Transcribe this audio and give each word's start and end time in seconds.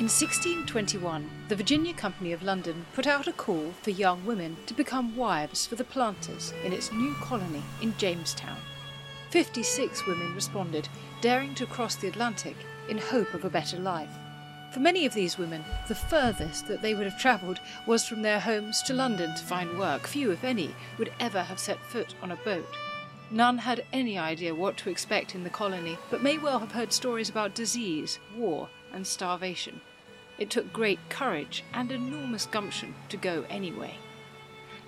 In 0.00 0.06
1621, 0.06 1.30
the 1.48 1.56
Virginia 1.56 1.92
Company 1.92 2.32
of 2.32 2.42
London 2.42 2.86
put 2.94 3.06
out 3.06 3.26
a 3.26 3.32
call 3.32 3.74
for 3.82 3.90
young 3.90 4.24
women 4.24 4.56
to 4.66 4.72
become 4.72 5.14
wives 5.14 5.66
for 5.66 5.74
the 5.74 5.84
planters 5.84 6.54
in 6.64 6.72
its 6.72 6.90
new 6.90 7.14
colony 7.16 7.62
in 7.82 7.94
Jamestown. 7.98 8.56
56 9.28 10.06
women 10.06 10.34
responded, 10.34 10.88
daring 11.20 11.54
to 11.54 11.66
cross 11.66 11.96
the 11.96 12.08
Atlantic 12.08 12.56
in 12.88 12.96
hope 12.96 13.34
of 13.34 13.44
a 13.44 13.50
better 13.50 13.78
life. 13.78 14.08
For 14.72 14.80
many 14.80 15.04
of 15.04 15.12
these 15.12 15.36
women, 15.36 15.64
the 15.86 15.94
furthest 15.94 16.66
that 16.68 16.80
they 16.80 16.94
would 16.94 17.04
have 17.04 17.20
travelled 17.20 17.60
was 17.86 18.06
from 18.06 18.22
their 18.22 18.40
homes 18.40 18.80
to 18.84 18.94
London 18.94 19.34
to 19.34 19.44
find 19.44 19.78
work. 19.78 20.06
Few, 20.06 20.30
if 20.30 20.44
any, 20.44 20.74
would 20.98 21.12
ever 21.20 21.42
have 21.42 21.58
set 21.58 21.78
foot 21.84 22.14
on 22.22 22.30
a 22.30 22.36
boat. 22.36 22.74
None 23.32 23.58
had 23.58 23.84
any 23.92 24.18
idea 24.18 24.54
what 24.56 24.76
to 24.78 24.90
expect 24.90 25.36
in 25.36 25.44
the 25.44 25.50
colony, 25.50 25.98
but 26.10 26.22
may 26.22 26.36
well 26.36 26.58
have 26.58 26.72
heard 26.72 26.92
stories 26.92 27.28
about 27.28 27.54
disease, 27.54 28.18
war, 28.36 28.68
and 28.92 29.06
starvation. 29.06 29.80
It 30.36 30.50
took 30.50 30.72
great 30.72 30.98
courage 31.08 31.62
and 31.72 31.92
enormous 31.92 32.46
gumption 32.46 32.94
to 33.08 33.16
go 33.16 33.44
anyway. 33.48 33.94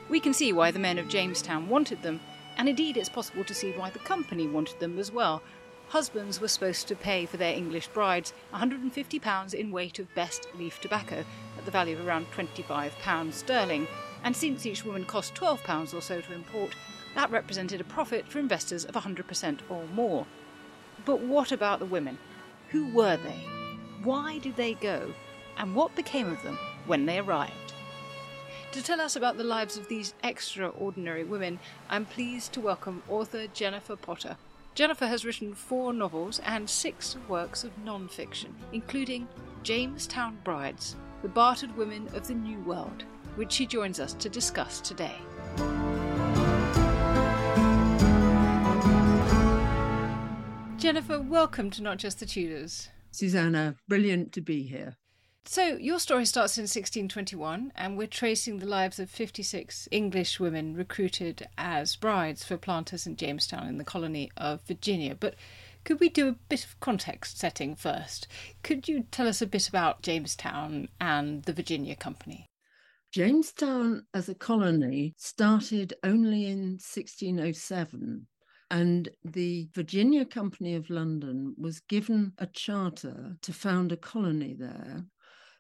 We 0.09 0.19
can 0.19 0.35
see 0.35 0.53
why 0.53 0.73
the 0.73 0.81
men 0.81 0.99
of 0.99 1.09
Jamestown 1.09 1.69
wanted 1.69 2.03
them, 2.03 2.21
and 2.57 2.69
indeed 2.69 2.97
it's 2.97 3.09
possible 3.09 3.45
to 3.45 3.55
see 3.55 3.71
why 3.73 3.91
the 3.91 4.01
company 4.01 4.49
wanted 4.49 4.81
them 4.81 4.99
as 4.99 5.13
well. 5.13 5.43
Husbands 5.91 6.41
were 6.41 6.49
supposed 6.49 6.89
to 6.89 6.97
pay 6.97 7.27
for 7.27 7.37
their 7.37 7.55
English 7.55 7.89
brides 7.89 8.33
£150 8.53 9.55
in 9.55 9.71
weight 9.71 9.99
of 10.01 10.15
best 10.17 10.49
leaf 10.57 10.81
tobacco, 10.81 11.25
at 11.57 11.65
the 11.65 11.71
value 11.71 11.97
of 11.97 12.05
around 12.05 12.27
£25 12.33 13.33
sterling, 13.33 13.87
and 14.25 14.35
since 14.35 14.67
each 14.67 14.85
woman 14.85 15.05
cost 15.05 15.35
£12 15.35 15.95
or 15.95 16.01
so 16.01 16.21
to 16.21 16.33
import, 16.33 16.75
that 17.15 17.31
represented 17.31 17.81
a 17.81 17.85
profit 17.85 18.27
for 18.27 18.39
investors 18.39 18.85
of 18.85 18.95
100% 18.95 19.59
or 19.69 19.85
more. 19.95 20.27
But 21.05 21.21
what 21.21 21.53
about 21.53 21.79
the 21.79 21.87
women? 21.87 22.19
Who 22.71 22.93
were 22.93 23.17
they? 23.17 23.45
Why 24.03 24.39
did 24.39 24.57
they 24.57 24.75
go? 24.75 25.13
and 25.59 25.75
what 25.75 25.95
became 25.95 26.31
of 26.31 26.43
them 26.43 26.59
when 26.87 27.07
they 27.07 27.19
arrived. 27.19 27.75
To 28.73 28.83
tell 28.83 29.01
us 29.01 29.17
about 29.17 29.37
the 29.37 29.45
lives 29.45 29.77
of 29.77 29.89
these 29.89 30.15
extraordinary 30.25 31.25
women, 31.25 31.59
I'm 31.91 32.07
pleased 32.07 32.53
to 32.55 32.61
welcome 32.61 33.03
author 33.09 33.47
Jennifer 33.49 33.97
Potter. 33.97 34.37
Jennifer 34.75 35.07
has 35.07 35.25
written 35.25 35.55
four 35.55 35.93
novels 35.93 36.41
and 36.47 36.69
six 36.69 37.17
works 37.29 37.65
of 37.65 37.77
non 37.85 38.09
fiction, 38.09 38.55
including 38.73 39.29
Jamestown 39.63 40.39
Brides, 40.43 40.97
The 41.21 41.29
Bartered 41.29 41.77
Women 41.77 42.09
of 42.15 42.27
the 42.27 42.35
New 42.35 42.61
World, 42.61 43.05
which 43.37 43.53
she 43.53 43.67
joins 43.67 44.01
us 44.01 44.15
to 44.15 44.31
discuss 44.31 44.81
today. 44.81 45.17
Jennifer, 50.83 51.21
welcome 51.21 51.71
to 51.71 51.81
Not 51.81 51.99
Just 51.99 52.19
the 52.19 52.27
Tudors. 52.27 52.89
Suzannah, 53.13 53.77
brilliant 53.87 54.33
to 54.33 54.41
be 54.41 54.65
here. 54.65 54.97
So, 55.45 55.77
your 55.77 56.01
story 56.01 56.27
starts 56.27 56.59
in 56.59 56.63
1621, 56.63 57.71
and 57.77 57.97
we're 57.97 58.09
tracing 58.09 58.59
the 58.59 58.67
lives 58.67 58.99
of 58.99 59.09
56 59.09 59.87
English 59.93 60.41
women 60.41 60.75
recruited 60.75 61.47
as 61.57 61.95
brides 61.95 62.43
for 62.43 62.57
planters 62.57 63.07
in 63.07 63.15
Jamestown 63.15 63.69
in 63.69 63.79
the 63.79 63.85
colony 63.85 64.33
of 64.37 64.61
Virginia. 64.63 65.15
But 65.15 65.37
could 65.85 66.01
we 66.01 66.09
do 66.09 66.27
a 66.27 66.37
bit 66.49 66.65
of 66.65 66.81
context 66.81 67.39
setting 67.39 67.77
first? 67.77 68.27
Could 68.65 68.89
you 68.89 69.05
tell 69.13 69.29
us 69.29 69.41
a 69.41 69.47
bit 69.47 69.69
about 69.69 70.03
Jamestown 70.03 70.89
and 71.01 71.45
the 71.45 71.53
Virginia 71.53 71.95
Company? 71.95 72.51
Jamestown 73.13 74.07
as 74.13 74.29
a 74.29 74.35
colony 74.35 75.15
started 75.17 75.95
only 76.03 76.47
in 76.47 76.81
1607 76.81 78.27
and 78.73 79.11
the 79.23 79.69
Virginia 79.75 80.25
Company 80.25 80.75
of 80.75 80.89
London 80.89 81.55
was 81.59 81.81
given 81.81 82.33
a 82.39 82.47
charter 82.47 83.37
to 83.43 83.53
found 83.53 83.93
a 83.93 83.99
colony 83.99 84.55
there. 84.55 85.05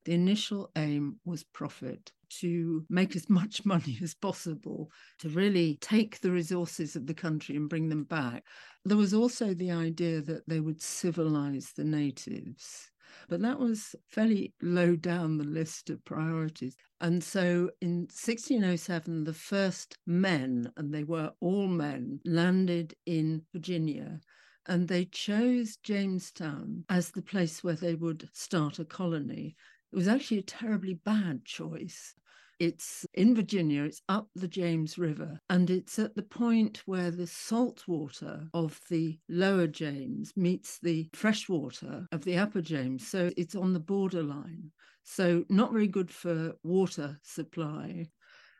The 0.06 0.14
initial 0.14 0.70
aim 0.76 1.20
was 1.26 1.44
profit 1.44 2.10
to 2.40 2.86
make 2.88 3.14
as 3.14 3.28
much 3.28 3.66
money 3.66 3.98
as 4.02 4.14
possible, 4.14 4.90
to 5.18 5.28
really 5.28 5.76
take 5.82 6.20
the 6.20 6.30
resources 6.30 6.96
of 6.96 7.06
the 7.06 7.12
country 7.12 7.54
and 7.54 7.68
bring 7.68 7.90
them 7.90 8.04
back. 8.04 8.44
There 8.86 8.96
was 8.96 9.12
also 9.12 9.52
the 9.52 9.72
idea 9.72 10.22
that 10.22 10.48
they 10.48 10.60
would 10.60 10.80
civilize 10.80 11.72
the 11.76 11.84
natives. 11.84 12.91
But 13.28 13.42
that 13.42 13.58
was 13.58 13.94
fairly 14.08 14.54
low 14.62 14.96
down 14.96 15.38
the 15.38 15.44
list 15.44 15.90
of 15.90 16.04
priorities. 16.04 16.76
And 17.00 17.22
so 17.22 17.70
in 17.80 18.02
1607, 18.02 19.24
the 19.24 19.34
first 19.34 19.98
men, 20.06 20.72
and 20.76 20.94
they 20.94 21.04
were 21.04 21.32
all 21.40 21.66
men, 21.66 22.20
landed 22.24 22.94
in 23.06 23.42
Virginia 23.52 24.20
and 24.66 24.88
they 24.88 25.04
chose 25.04 25.76
Jamestown 25.76 26.84
as 26.88 27.10
the 27.10 27.22
place 27.22 27.64
where 27.64 27.74
they 27.74 27.94
would 27.94 28.28
start 28.32 28.78
a 28.78 28.84
colony. 28.84 29.56
It 29.92 29.96
was 29.96 30.08
actually 30.08 30.38
a 30.38 30.42
terribly 30.42 30.94
bad 30.94 31.44
choice. 31.44 32.14
It's 32.62 33.04
in 33.14 33.34
Virginia, 33.34 33.82
it's 33.82 34.02
up 34.08 34.28
the 34.36 34.46
James 34.46 34.96
River, 34.96 35.40
and 35.50 35.68
it's 35.68 35.98
at 35.98 36.14
the 36.14 36.22
point 36.22 36.80
where 36.86 37.10
the 37.10 37.26
salt 37.26 37.82
water 37.88 38.46
of 38.54 38.78
the 38.88 39.18
lower 39.28 39.66
James 39.66 40.32
meets 40.36 40.78
the 40.78 41.10
fresh 41.12 41.48
water 41.48 42.06
of 42.12 42.22
the 42.22 42.38
upper 42.38 42.60
James. 42.62 43.04
So 43.08 43.32
it's 43.36 43.56
on 43.56 43.72
the 43.72 43.80
borderline. 43.80 44.70
So, 45.02 45.44
not 45.48 45.72
very 45.72 45.88
good 45.88 46.08
for 46.08 46.52
water 46.62 47.18
supply. 47.24 48.06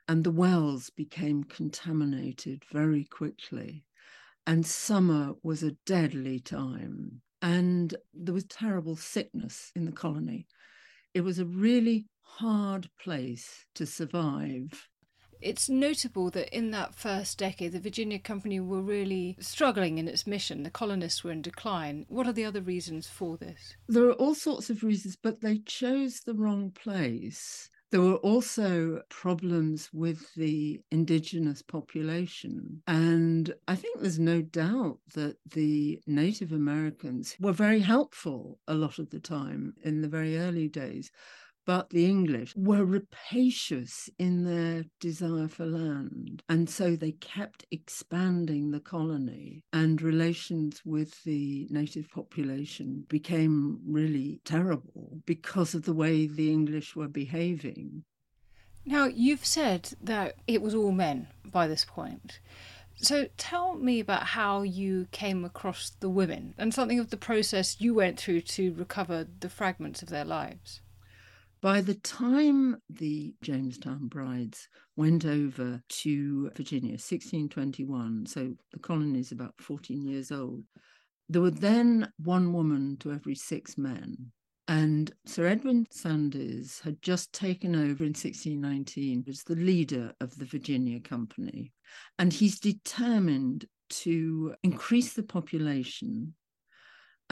And 0.09 0.25
the 0.25 0.33
wells 0.33 0.91
became 0.91 1.45
contaminated 1.45 2.65
very 2.73 3.05
quickly. 3.05 3.85
And 4.49 4.67
summer 4.67 5.35
was 5.45 5.63
a 5.63 5.77
deadly 5.87 6.41
time. 6.41 7.23
And 7.41 7.95
there 8.13 8.35
was 8.35 8.47
terrible 8.47 8.97
sickness 8.97 9.71
in 9.77 9.85
the 9.85 9.93
colony 9.93 10.49
it 11.15 11.23
was 11.23 11.39
a 11.39 11.45
really 11.45 12.07
hard 12.23 12.89
place 12.99 13.67
to 13.75 13.87
survive. 13.87 14.89
It's 15.41 15.69
notable 15.69 16.31
that 16.31 16.57
in 16.57 16.71
that 16.71 16.95
first 16.95 17.37
decade, 17.37 17.73
the 17.73 17.81
Virginia 17.81 18.21
Company 18.21 18.61
were 18.61 18.81
really 18.81 19.37
struggling 19.41 19.99
in 19.99 20.07
its 20.07 20.27
mission. 20.27 20.63
The 20.63 20.71
colonists 20.71 21.25
were 21.25 21.33
in 21.33 21.43
decline. 21.43 22.07
What 22.09 22.29
are 22.29 22.33
the 22.33 22.45
other 22.45 22.63
reasons 22.63 23.09
for 23.09 23.37
this? 23.37 23.77
There 23.89 24.07
are 24.07 24.13
all 24.15 24.37
sorts 24.37 24.71
of 24.71 24.85
reasons, 24.85 25.17
but 25.21 25.41
they 25.41 25.59
chose 25.59 26.21
the 26.21 26.35
wrong 26.35 26.71
place. 26.71 27.69
There 27.91 28.01
were 28.01 28.17
also 28.17 29.03
problems 29.11 29.91
with 29.93 30.33
the 30.35 30.81
indigenous 30.91 31.61
population. 31.61 32.83
And 32.87 33.53
I 33.69 33.75
think 33.75 34.01
there's 34.01 34.19
no 34.19 34.41
doubt 34.41 35.01
that 35.15 35.37
the 35.51 36.01
Native 36.07 36.53
Americans 36.53 37.37
were 37.39 37.53
very 37.53 37.81
helpful 37.81 38.61
a 38.67 38.75
lot 38.75 38.99
of 38.99 39.11
the 39.11 39.21
time 39.21 39.75
in 39.83 40.01
the 40.01 40.09
very 40.09 40.39
early 40.39 40.69
days. 40.69 41.11
But 41.65 41.91
the 41.91 42.07
English 42.07 42.55
were 42.57 42.85
rapacious 42.85 44.11
in 44.19 44.45
their 44.45 44.85
desire 44.99 45.47
for 45.47 45.65
land. 45.65 46.43
And 46.49 46.69
so 46.69 46.97
they 46.97 47.13
kept 47.13 47.67
expanding 47.71 48.71
the 48.71 48.81
colony, 48.81 49.63
and 49.73 50.03
relations 50.03 50.83
with 50.85 51.23
the 51.23 51.69
native 51.71 52.11
population 52.11 53.07
became 53.09 53.81
really 53.87 54.41
terrible 54.45 55.21
because 55.25 55.75
of 55.75 55.85
the 55.85 55.93
way 55.93 56.27
the 56.27 56.51
English 56.51 56.97
were 56.97 57.09
behaving. 57.09 58.05
Now, 58.85 59.05
you've 59.05 59.47
said 59.47 59.95
that 60.03 60.35
it 60.49 60.61
was 60.61 60.75
all 60.75 60.91
men 60.91 61.29
by 61.45 61.69
this 61.69 61.85
point. 61.85 62.41
So 62.97 63.29
tell 63.37 63.75
me 63.75 64.01
about 64.01 64.25
how 64.25 64.63
you 64.63 65.07
came 65.13 65.45
across 65.45 65.91
the 66.01 66.09
women 66.09 66.55
and 66.59 66.75
something 66.75 66.99
of 66.99 67.11
the 67.11 67.17
process 67.17 67.81
you 67.81 67.95
went 67.95 68.19
through 68.19 68.43
to 68.43 68.75
recover 68.75 69.27
the 69.41 69.49
fragments 69.49 70.03
of 70.03 70.09
their 70.09 70.25
lives. 70.25 70.81
By 71.63 71.81
the 71.81 71.95
time 71.95 72.77
the 72.91 73.37
Jamestown 73.41 74.09
brides 74.09 74.69
went 74.97 75.25
over 75.25 75.81
to 75.89 76.51
Virginia, 76.57 76.95
1621, 76.95 78.27
so 78.27 78.53
the 78.73 78.81
colony 78.81 79.21
is 79.21 79.31
about 79.31 79.55
14 79.61 80.05
years 80.05 80.33
old, 80.33 80.65
there 81.29 81.41
were 81.41 81.53
then 81.53 82.13
one 82.19 82.53
woman 82.53 82.97
to 82.99 83.13
every 83.13 83.37
six 83.37 83.79
men. 83.79 84.33
And 84.67 85.13
Sir 85.25 85.47
Edwin 85.47 85.87
Sandys 85.93 86.81
had 86.81 87.01
just 87.01 87.33
taken 87.33 87.77
over 87.77 88.03
in 88.03 88.11
1619 88.11 89.25
as 89.29 89.45
the 89.45 89.55
leader 89.55 90.13
of 90.21 90.37
the 90.37 90.47
Virginia 90.47 90.99
Company. 90.99 91.73
And 92.19 92.33
he's 92.33 92.59
determined 92.59 93.67
to 93.91 94.55
increase 94.65 95.13
the 95.13 95.23
population 95.23 96.35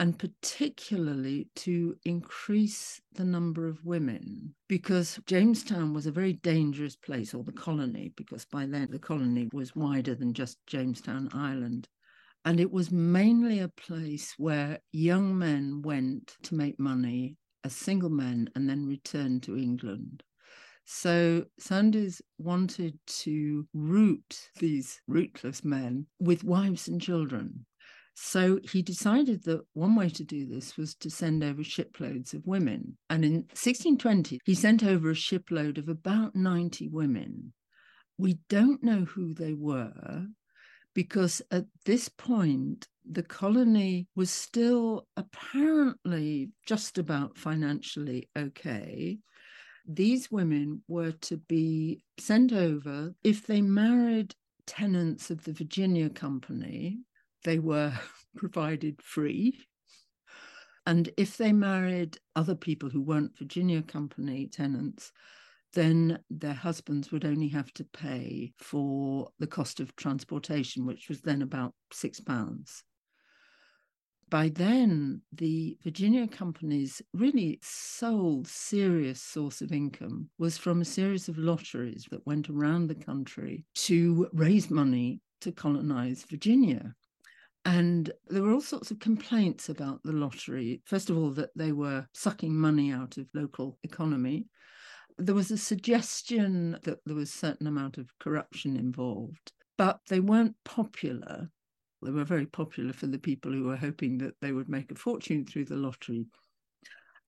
and 0.01 0.17
particularly 0.17 1.47
to 1.55 1.95
increase 2.05 2.99
the 3.13 3.23
number 3.23 3.67
of 3.67 3.85
women 3.85 4.51
because 4.67 5.19
Jamestown 5.27 5.93
was 5.93 6.07
a 6.07 6.11
very 6.11 6.33
dangerous 6.33 6.95
place, 6.95 7.35
or 7.35 7.43
the 7.43 7.51
colony, 7.51 8.11
because 8.17 8.43
by 8.43 8.65
then 8.65 8.87
the 8.89 8.97
colony 8.97 9.47
was 9.53 9.75
wider 9.75 10.15
than 10.15 10.33
just 10.33 10.57
Jamestown 10.65 11.29
Island. 11.33 11.87
And 12.45 12.59
it 12.59 12.71
was 12.71 12.91
mainly 12.91 13.59
a 13.59 13.67
place 13.67 14.33
where 14.39 14.79
young 14.91 15.37
men 15.37 15.83
went 15.83 16.35
to 16.45 16.55
make 16.55 16.79
money 16.79 17.37
as 17.63 17.75
single 17.75 18.09
men 18.09 18.49
and 18.55 18.67
then 18.67 18.87
returned 18.87 19.43
to 19.43 19.55
England. 19.55 20.23
So 20.83 21.45
Sandys 21.59 22.23
wanted 22.39 22.97
to 23.21 23.67
root 23.75 24.49
these 24.57 24.99
rootless 25.07 25.63
men 25.63 26.07
with 26.19 26.43
wives 26.43 26.87
and 26.87 26.99
children 26.99 27.67
So 28.13 28.59
he 28.63 28.81
decided 28.81 29.43
that 29.45 29.61
one 29.73 29.95
way 29.95 30.09
to 30.09 30.23
do 30.23 30.45
this 30.45 30.77
was 30.77 30.95
to 30.95 31.09
send 31.09 31.43
over 31.43 31.63
shiploads 31.63 32.33
of 32.33 32.45
women. 32.45 32.97
And 33.09 33.23
in 33.23 33.33
1620, 33.33 34.39
he 34.45 34.53
sent 34.53 34.83
over 34.83 35.11
a 35.11 35.15
shipload 35.15 35.77
of 35.77 35.89
about 35.89 36.35
90 36.35 36.89
women. 36.89 37.53
We 38.17 38.39
don't 38.49 38.83
know 38.83 39.05
who 39.05 39.33
they 39.33 39.53
were 39.53 40.27
because 40.93 41.41
at 41.51 41.65
this 41.85 42.09
point, 42.09 42.87
the 43.09 43.23
colony 43.23 44.07
was 44.15 44.29
still 44.29 45.07
apparently 45.17 46.51
just 46.65 46.97
about 46.97 47.37
financially 47.37 48.29
okay. 48.37 49.17
These 49.87 50.29
women 50.29 50.83
were 50.87 51.13
to 51.13 51.37
be 51.37 52.03
sent 52.19 52.53
over 52.53 53.15
if 53.23 53.47
they 53.47 53.61
married 53.61 54.35
tenants 54.67 55.31
of 55.31 55.43
the 55.43 55.53
Virginia 55.53 56.09
Company, 56.09 56.99
they 57.43 57.59
were 57.59 57.93
provided 58.35 59.01
free. 59.01 59.59
And 60.85 61.09
if 61.17 61.37
they 61.37 61.53
married 61.53 62.17
other 62.35 62.55
people 62.55 62.89
who 62.89 63.01
weren't 63.01 63.37
Virginia 63.37 63.83
Company 63.83 64.47
tenants, 64.47 65.11
then 65.73 66.19
their 66.29 66.53
husbands 66.53 67.11
would 67.11 67.23
only 67.23 67.47
have 67.49 67.71
to 67.73 67.85
pay 67.85 68.51
for 68.57 69.29
the 69.39 69.47
cost 69.47 69.79
of 69.79 69.95
transportation, 69.95 70.85
which 70.85 71.07
was 71.07 71.21
then 71.21 71.41
about 71.41 71.73
six 71.93 72.19
pounds. 72.19 72.83
By 74.29 74.47
then, 74.47 75.21
the 75.33 75.77
Virginia 75.83 76.25
Company's 76.25 77.01
really 77.13 77.59
sole 77.61 78.45
serious 78.45 79.21
source 79.21 79.61
of 79.61 79.73
income 79.73 80.29
was 80.37 80.57
from 80.57 80.79
a 80.79 80.85
series 80.85 81.27
of 81.27 81.37
lotteries 81.37 82.07
that 82.11 82.25
went 82.25 82.49
around 82.49 82.87
the 82.87 82.95
country 82.95 83.65
to 83.75 84.29
raise 84.31 84.69
money 84.69 85.19
to 85.41 85.51
colonize 85.51 86.23
Virginia. 86.23 86.95
And 87.63 88.11
there 88.27 88.41
were 88.41 88.53
all 88.53 88.61
sorts 88.61 88.89
of 88.89 88.99
complaints 88.99 89.69
about 89.69 90.01
the 90.03 90.13
lottery. 90.13 90.81
First 90.85 91.09
of 91.09 91.17
all, 91.17 91.29
that 91.31 91.51
they 91.55 91.71
were 91.71 92.07
sucking 92.13 92.55
money 92.55 92.91
out 92.91 93.17
of 93.17 93.27
local 93.33 93.77
economy. 93.83 94.47
There 95.17 95.35
was 95.35 95.51
a 95.51 95.57
suggestion 95.57 96.79
that 96.83 96.99
there 97.05 97.15
was 97.15 97.29
a 97.29 97.37
certain 97.37 97.67
amount 97.67 97.97
of 97.97 98.09
corruption 98.19 98.77
involved, 98.77 99.51
but 99.77 99.99
they 100.09 100.19
weren't 100.19 100.55
popular. 100.65 101.49
They 102.01 102.11
were 102.11 102.23
very 102.23 102.47
popular 102.47 102.93
for 102.93 103.05
the 103.05 103.19
people 103.19 103.51
who 103.51 103.65
were 103.65 103.75
hoping 103.75 104.17
that 104.19 104.33
they 104.41 104.51
would 104.51 104.69
make 104.69 104.91
a 104.91 104.95
fortune 104.95 105.45
through 105.45 105.65
the 105.65 105.75
lottery. 105.75 106.25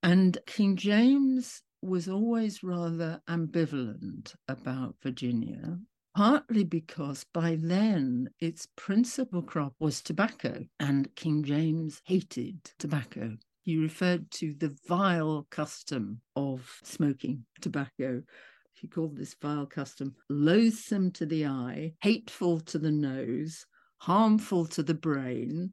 And 0.01 0.37
King 0.47 0.75
James 0.75 1.61
was 1.83 2.07
always 2.07 2.63
rather 2.63 3.21
ambivalent 3.29 4.33
about 4.47 4.95
Virginia 5.03 5.77
partly 6.15 6.63
because 6.63 7.25
by 7.33 7.57
then 7.59 8.29
its 8.39 8.67
principal 8.75 9.41
crop 9.41 9.73
was 9.79 10.01
tobacco, 10.01 10.65
and 10.79 11.13
King 11.15 11.43
James 11.43 12.01
hated 12.05 12.63
tobacco. 12.77 13.37
He 13.63 13.77
referred 13.77 14.29
to 14.31 14.53
the 14.53 14.75
vile 14.87 15.47
custom 15.49 16.21
of 16.35 16.79
smoking 16.83 17.45
tobacco. 17.61 18.21
He 18.73 18.87
called 18.87 19.15
this 19.15 19.35
vile 19.41 19.65
custom 19.65 20.15
loathsome 20.29 21.11
to 21.11 21.25
the 21.25 21.45
eye, 21.45 21.93
hateful 22.01 22.59
to 22.61 22.77
the 22.77 22.91
nose, 22.91 23.65
harmful 23.97 24.65
to 24.65 24.83
the 24.83 24.93
brain, 24.93 25.71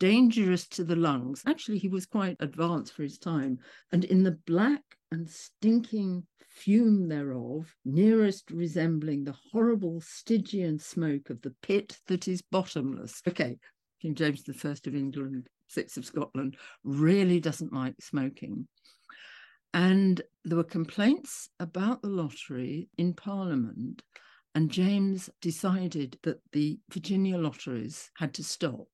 dangerous 0.00 0.66
to 0.68 0.82
the 0.82 0.96
lungs. 0.96 1.42
Actually, 1.46 1.78
he 1.78 1.88
was 1.88 2.06
quite 2.06 2.36
advanced 2.40 2.92
for 2.92 3.04
his 3.04 3.18
time. 3.18 3.58
And 3.92 4.04
in 4.04 4.24
the 4.24 4.38
black 4.46 4.82
and 5.10 5.28
stinking 5.28 6.26
fume 6.48 7.08
thereof, 7.08 7.74
nearest 7.84 8.50
resembling 8.50 9.24
the 9.24 9.36
horrible 9.52 10.00
Stygian 10.00 10.78
smoke 10.78 11.30
of 11.30 11.40
the 11.42 11.54
pit 11.62 11.98
that 12.06 12.28
is 12.28 12.42
bottomless. 12.42 13.22
Okay, 13.26 13.58
King 14.02 14.14
James 14.14 14.44
I 14.48 14.68
of 14.68 14.94
England, 14.94 15.48
six 15.68 15.96
of 15.96 16.04
Scotland, 16.04 16.56
really 16.84 17.40
doesn't 17.40 17.72
like 17.72 17.94
smoking. 18.00 18.66
And 19.74 20.20
there 20.44 20.56
were 20.56 20.64
complaints 20.64 21.50
about 21.60 22.02
the 22.02 22.08
lottery 22.08 22.88
in 22.96 23.14
Parliament, 23.14 24.02
and 24.54 24.70
James 24.70 25.30
decided 25.40 26.18
that 26.22 26.40
the 26.52 26.78
Virginia 26.90 27.38
lotteries 27.38 28.10
had 28.16 28.34
to 28.34 28.44
stop 28.44 28.88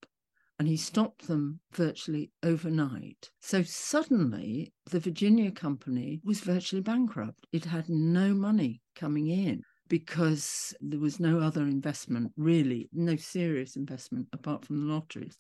and 0.59 0.69
he 0.69 0.77
stopped 0.77 1.27
them 1.27 1.61
virtually 1.73 2.31
overnight. 2.43 3.31
So 3.41 3.63
suddenly, 3.63 4.73
the 4.91 5.01
Virginia 5.01 5.51
Company 5.51 6.21
was 6.25 6.41
virtually 6.41 6.83
bankrupt. 6.83 7.47
It 7.53 7.65
had 7.65 7.89
no 7.89 8.35
money 8.35 8.81
coming 8.95 9.29
in 9.29 9.63
because 9.89 10.75
there 10.81 11.01
was 11.01 11.21
no 11.21 11.41
other 11.41 11.63
investment, 11.63 12.33
really, 12.37 12.89
no 12.93 13.17
serious 13.17 13.77
investment 13.77 14.29
apart 14.33 14.65
from 14.65 14.81
the 14.81 14.93
lotteries. 14.93 15.37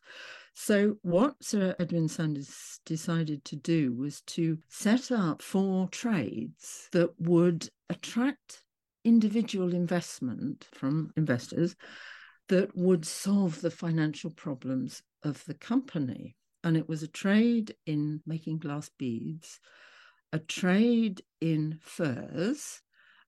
So, 0.55 0.96
what 1.02 1.34
Sir 1.43 1.75
Edwin 1.78 2.08
Sandys 2.08 2.78
decided 2.84 3.44
to 3.46 3.56
do 3.56 3.93
was 3.94 4.20
to 4.22 4.58
set 4.69 5.11
up 5.11 5.43
four 5.43 5.88
trades 5.88 6.88
that 6.93 7.11
would 7.19 7.69
attract 7.88 8.62
individual 9.05 9.75
investment 9.75 10.66
from 10.72 11.12
investors 11.16 11.76
that 12.49 12.76
would 12.76 13.05
solve 13.05 13.61
the 13.61 13.70
financial 13.70 14.31
problems 14.31 15.02
of 15.23 15.44
the 15.44 15.55
company. 15.55 16.37
And 16.62 16.76
it 16.76 16.88
was 16.88 17.02
a 17.02 17.08
trade 17.08 17.75
in 17.87 18.23
making 18.26 18.58
glass 18.58 18.91
beads, 18.99 19.61
a 20.32 20.38
trade 20.38 21.23
in 21.41 21.79
furs, 21.81 22.81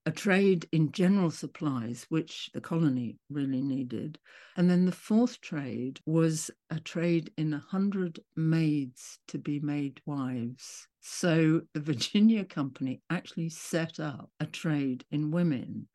a 0.07 0.11
trade 0.11 0.67
in 0.71 0.91
general 0.93 1.29
supplies, 1.29 2.05
which 2.07 2.49
the 2.53 2.61
colony 2.61 3.17
really 3.29 3.61
needed. 3.61 4.17
And 4.55 4.69
then 4.69 4.85
the 4.85 4.91
fourth 4.93 5.41
trade 5.41 5.99
was 6.05 6.49
a 6.69 6.79
trade 6.79 7.29
in 7.37 7.53
a 7.53 7.59
hundred 7.59 8.21
maids 8.35 9.19
to 9.27 9.37
be 9.37 9.59
made 9.59 9.99
wives. 10.05 10.87
So 11.01 11.61
the 11.73 11.81
Virginia 11.81 12.45
Company 12.45 13.01
actually 13.09 13.49
set 13.49 13.99
up 13.99 14.29
a 14.39 14.45
trade 14.45 15.03
in 15.11 15.29
women. 15.29 15.89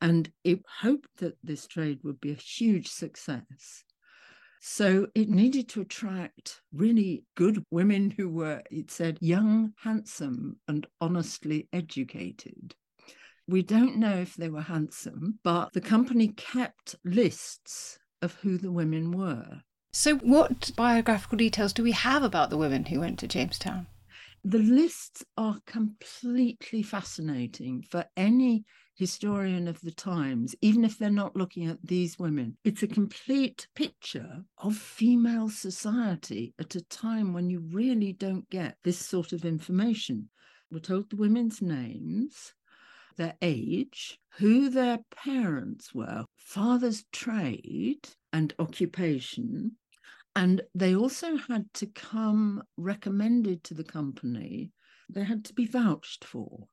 And 0.00 0.30
it 0.44 0.60
hoped 0.80 1.08
that 1.18 1.36
this 1.42 1.66
trade 1.66 2.00
would 2.04 2.20
be 2.20 2.30
a 2.30 2.34
huge 2.34 2.88
success. 2.88 3.84
So 4.60 5.06
it 5.14 5.28
needed 5.28 5.68
to 5.70 5.80
attract 5.80 6.60
really 6.72 7.24
good 7.36 7.64
women 7.70 8.10
who 8.10 8.28
were, 8.28 8.62
it 8.70 8.90
said, 8.90 9.18
young, 9.20 9.72
handsome, 9.82 10.58
and 10.66 10.86
honestly 11.00 11.68
educated. 11.72 12.74
We 13.46 13.62
don't 13.62 13.96
know 13.96 14.16
if 14.16 14.34
they 14.34 14.48
were 14.48 14.62
handsome, 14.62 15.38
but 15.42 15.72
the 15.72 15.80
company 15.80 16.28
kept 16.28 16.96
lists 17.04 17.98
of 18.20 18.34
who 18.34 18.58
the 18.58 18.72
women 18.72 19.12
were. 19.12 19.62
So, 19.92 20.16
what 20.16 20.70
biographical 20.76 21.38
details 21.38 21.72
do 21.72 21.82
we 21.82 21.92
have 21.92 22.22
about 22.22 22.50
the 22.50 22.58
women 22.58 22.84
who 22.84 23.00
went 23.00 23.18
to 23.20 23.28
Jamestown? 23.28 23.86
The 24.44 24.58
lists 24.58 25.24
are 25.36 25.60
completely 25.66 26.82
fascinating 26.82 27.82
for 27.82 28.04
any 28.16 28.64
historian 28.98 29.68
of 29.68 29.80
the 29.80 29.92
times, 29.92 30.56
even 30.60 30.84
if 30.84 30.98
they're 30.98 31.08
not 31.08 31.36
looking 31.36 31.66
at 31.66 31.78
these 31.84 32.18
women. 32.18 32.56
It's 32.64 32.82
a 32.82 32.88
complete 32.88 33.68
picture 33.76 34.44
of 34.58 34.76
female 34.76 35.48
society 35.48 36.52
at 36.58 36.74
a 36.74 36.82
time 36.82 37.32
when 37.32 37.48
you 37.48 37.60
really 37.60 38.12
don't 38.12 38.48
get 38.50 38.76
this 38.82 38.98
sort 38.98 39.32
of 39.32 39.44
information. 39.44 40.28
We're 40.70 40.80
told 40.80 41.08
the 41.08 41.16
women's 41.16 41.62
names, 41.62 42.52
their 43.16 43.34
age, 43.40 44.18
who 44.38 44.68
their 44.68 44.98
parents 45.14 45.94
were, 45.94 46.24
father's 46.36 47.04
trade 47.12 48.08
and 48.32 48.52
occupation. 48.58 49.76
And 50.34 50.62
they 50.74 50.94
also 50.96 51.36
had 51.36 51.72
to 51.74 51.86
come 51.86 52.62
recommended 52.76 53.62
to 53.64 53.74
the 53.74 53.84
company. 53.84 54.72
They 55.08 55.24
had 55.24 55.44
to 55.46 55.54
be 55.54 55.66
vouched 55.66 56.24
for. 56.24 56.66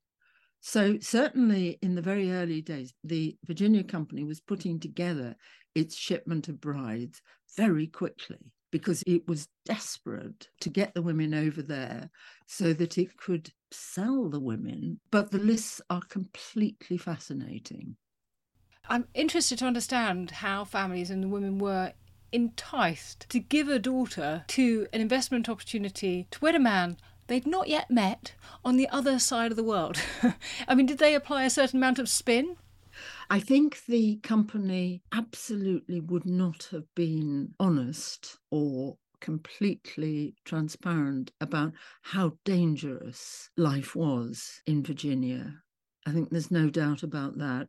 So, 0.68 0.98
certainly 1.00 1.78
in 1.84 1.94
the 1.94 2.02
very 2.02 2.32
early 2.32 2.60
days, 2.60 2.92
the 3.04 3.38
Virginia 3.46 3.84
Company 3.84 4.24
was 4.24 4.42
putting 4.42 4.80
together 4.80 5.36
its 5.76 5.96
shipment 5.96 6.48
of 6.48 6.60
brides 6.60 7.22
very 7.56 7.86
quickly 7.86 8.52
because 8.72 9.04
it 9.06 9.28
was 9.28 9.48
desperate 9.66 10.50
to 10.62 10.70
get 10.72 10.96
the 10.96 11.04
women 11.04 11.36
over 11.36 11.62
there 11.62 12.10
so 12.48 12.74
that 12.74 12.98
it 12.98 13.16
could 13.16 13.52
sell 13.70 14.28
the 14.28 14.40
women. 14.40 15.00
But 15.12 15.30
the 15.30 15.38
lists 15.38 15.82
are 15.92 16.02
completely 16.10 16.98
fascinating. 16.98 17.96
I'm 18.90 19.08
interested 19.14 19.60
to 19.60 19.68
understand 19.68 20.32
how 20.32 20.64
families 20.64 21.12
and 21.12 21.22
the 21.22 21.30
women 21.30 21.60
were 21.60 21.94
enticed 22.32 23.30
to 23.30 23.40
give 23.40 23.70
a 23.70 23.78
daughter 23.78 24.44
to 24.48 24.88
an 24.92 25.00
investment 25.00 25.48
opportunity 25.48 26.28
to 26.32 26.40
wed 26.42 26.56
a 26.56 26.60
man 26.60 26.98
they'd 27.28 27.48
not 27.48 27.68
yet 27.68 27.90
met 27.90 28.34
on 28.64 28.78
the 28.78 28.90
other 28.90 29.20
side 29.20 29.52
of 29.52 29.58
the 29.58 29.64
world. 29.64 30.00
I 30.68 30.76
mean, 30.76 30.86
did 30.86 31.00
they 31.00 31.16
apply 31.16 31.44
a 31.44 31.50
certain 31.50 31.78
amount 31.78 32.00
of 32.00 32.10
spin? 32.10 32.58
I 33.30 33.40
think 33.40 33.86
the 33.88 34.18
company 34.18 35.02
absolutely 35.12 36.00
would 36.00 36.26
not 36.26 36.70
have 36.72 36.86
been 36.96 37.54
honest 37.60 38.38
or 38.52 38.98
completely 39.20 40.36
transparent 40.46 41.32
about 41.42 41.74
how 42.04 42.38
dangerous 42.46 43.50
life 43.58 43.96
was 43.96 44.62
in 44.68 44.84
Virginia. 44.84 45.64
I 46.06 46.12
think 46.12 46.30
there's 46.30 46.52
no 46.52 46.70
doubt 46.70 47.02
about 47.02 47.40
that. 47.40 47.68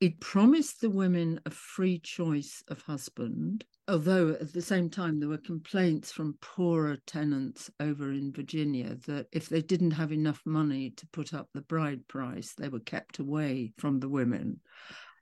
It 0.00 0.20
promised 0.20 0.80
the 0.80 0.90
women 0.90 1.40
a 1.46 1.50
free 1.50 1.98
choice 1.98 2.62
of 2.68 2.82
husband, 2.82 3.64
although 3.88 4.30
at 4.30 4.52
the 4.52 4.60
same 4.60 4.90
time 4.90 5.18
there 5.18 5.30
were 5.30 5.38
complaints 5.38 6.12
from 6.12 6.36
poorer 6.42 6.98
tenants 7.06 7.70
over 7.80 8.12
in 8.12 8.32
Virginia 8.32 8.96
that 9.06 9.28
if 9.32 9.48
they 9.48 9.62
didn't 9.62 9.92
have 9.92 10.12
enough 10.12 10.42
money 10.44 10.90
to 10.90 11.06
put 11.08 11.32
up 11.32 11.48
the 11.54 11.62
bride 11.62 12.06
price, 12.08 12.52
they 12.52 12.68
were 12.68 12.80
kept 12.80 13.20
away 13.20 13.72
from 13.78 14.00
the 14.00 14.08
women. 14.08 14.60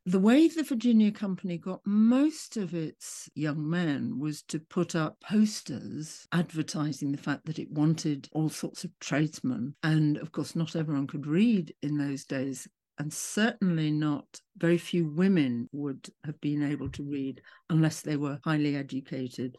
The 0.08 0.20
way 0.20 0.46
the 0.46 0.62
Virginia 0.62 1.10
Company 1.10 1.58
got 1.58 1.80
most 1.84 2.56
of 2.56 2.74
its 2.74 3.28
young 3.34 3.68
men 3.68 4.20
was 4.20 4.40
to 4.42 4.60
put 4.60 4.94
up 4.94 5.20
posters 5.20 6.28
advertising 6.30 7.10
the 7.10 7.18
fact 7.18 7.44
that 7.46 7.58
it 7.58 7.72
wanted 7.72 8.28
all 8.30 8.48
sorts 8.48 8.84
of 8.84 8.96
tradesmen. 9.00 9.74
And 9.82 10.16
of 10.18 10.30
course, 10.30 10.54
not 10.54 10.76
everyone 10.76 11.08
could 11.08 11.26
read 11.26 11.74
in 11.82 11.98
those 11.98 12.24
days. 12.24 12.68
And 12.98 13.12
certainly 13.12 13.90
not 13.90 14.40
very 14.56 14.78
few 14.78 15.08
women 15.08 15.68
would 15.72 16.08
have 16.24 16.40
been 16.40 16.62
able 16.62 16.88
to 16.90 17.02
read 17.02 17.42
unless 17.68 18.00
they 18.00 18.16
were 18.16 18.38
highly 18.44 18.76
educated. 18.76 19.56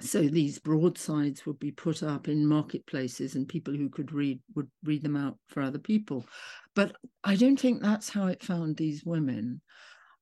So 0.00 0.22
these 0.22 0.58
broadsides 0.58 1.46
would 1.46 1.58
be 1.58 1.70
put 1.70 2.02
up 2.02 2.28
in 2.28 2.46
marketplaces, 2.46 3.36
and 3.36 3.48
people 3.48 3.74
who 3.74 3.88
could 3.88 4.12
read 4.12 4.40
would 4.54 4.68
read 4.82 5.02
them 5.02 5.16
out 5.16 5.38
for 5.48 5.62
other 5.62 5.78
people. 5.78 6.26
But 6.74 6.96
I 7.22 7.36
don't 7.36 7.58
think 7.58 7.80
that's 7.80 8.10
how 8.10 8.26
it 8.26 8.42
found 8.42 8.76
these 8.76 9.04
women. 9.04 9.60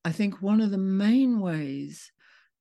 I 0.05 0.13
think 0.13 0.43
one 0.43 0.61
of 0.61 0.71
the 0.71 0.79
main 0.79 1.41
ways, 1.41 2.13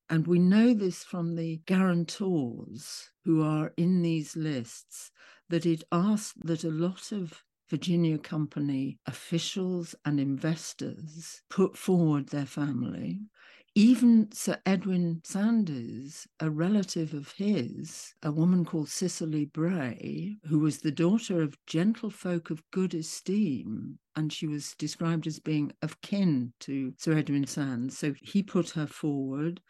and 0.09 0.25
we 0.25 0.39
know 0.39 0.73
this 0.73 1.03
from 1.03 1.35
the 1.35 1.61
guarantors 1.65 3.09
who 3.25 3.43
are 3.43 3.73
in 3.77 4.01
these 4.01 4.35
lists, 4.35 5.11
that 5.49 5.65
it 5.65 5.83
asked 5.91 6.45
that 6.45 6.63
a 6.63 6.71
lot 6.71 7.11
of 7.11 7.43
Virginia 7.69 8.17
Company 8.17 8.99
officials 9.05 9.95
and 10.05 10.19
investors 10.19 11.41
put 11.49 11.77
forward 11.77 12.29
their 12.29 12.45
family 12.45 13.21
even 13.73 14.29
Sir 14.33 14.57
Edwin 14.65 15.21
Sandys, 15.23 16.27
a 16.41 16.49
relative 16.49 17.13
of 17.13 17.31
his, 17.31 18.13
a 18.21 18.31
woman 18.31 18.65
called 18.65 18.89
Cicely 18.89 19.45
Bray, 19.45 20.35
who 20.45 20.59
was 20.59 20.79
the 20.79 20.91
daughter 20.91 21.41
of 21.41 21.57
gentlefolk 21.67 22.49
of 22.49 22.61
good 22.71 22.93
esteem, 22.93 23.97
and 24.17 24.33
she 24.33 24.45
was 24.45 24.75
described 24.77 25.25
as 25.25 25.39
being 25.39 25.71
of 25.81 26.01
kin 26.01 26.51
to 26.61 26.93
Sir 26.97 27.13
Edwin 27.13 27.45
Sandys. 27.45 27.97
So 27.97 28.13
he 28.21 28.43
put 28.43 28.71
her 28.71 28.87
forward. 28.87 29.61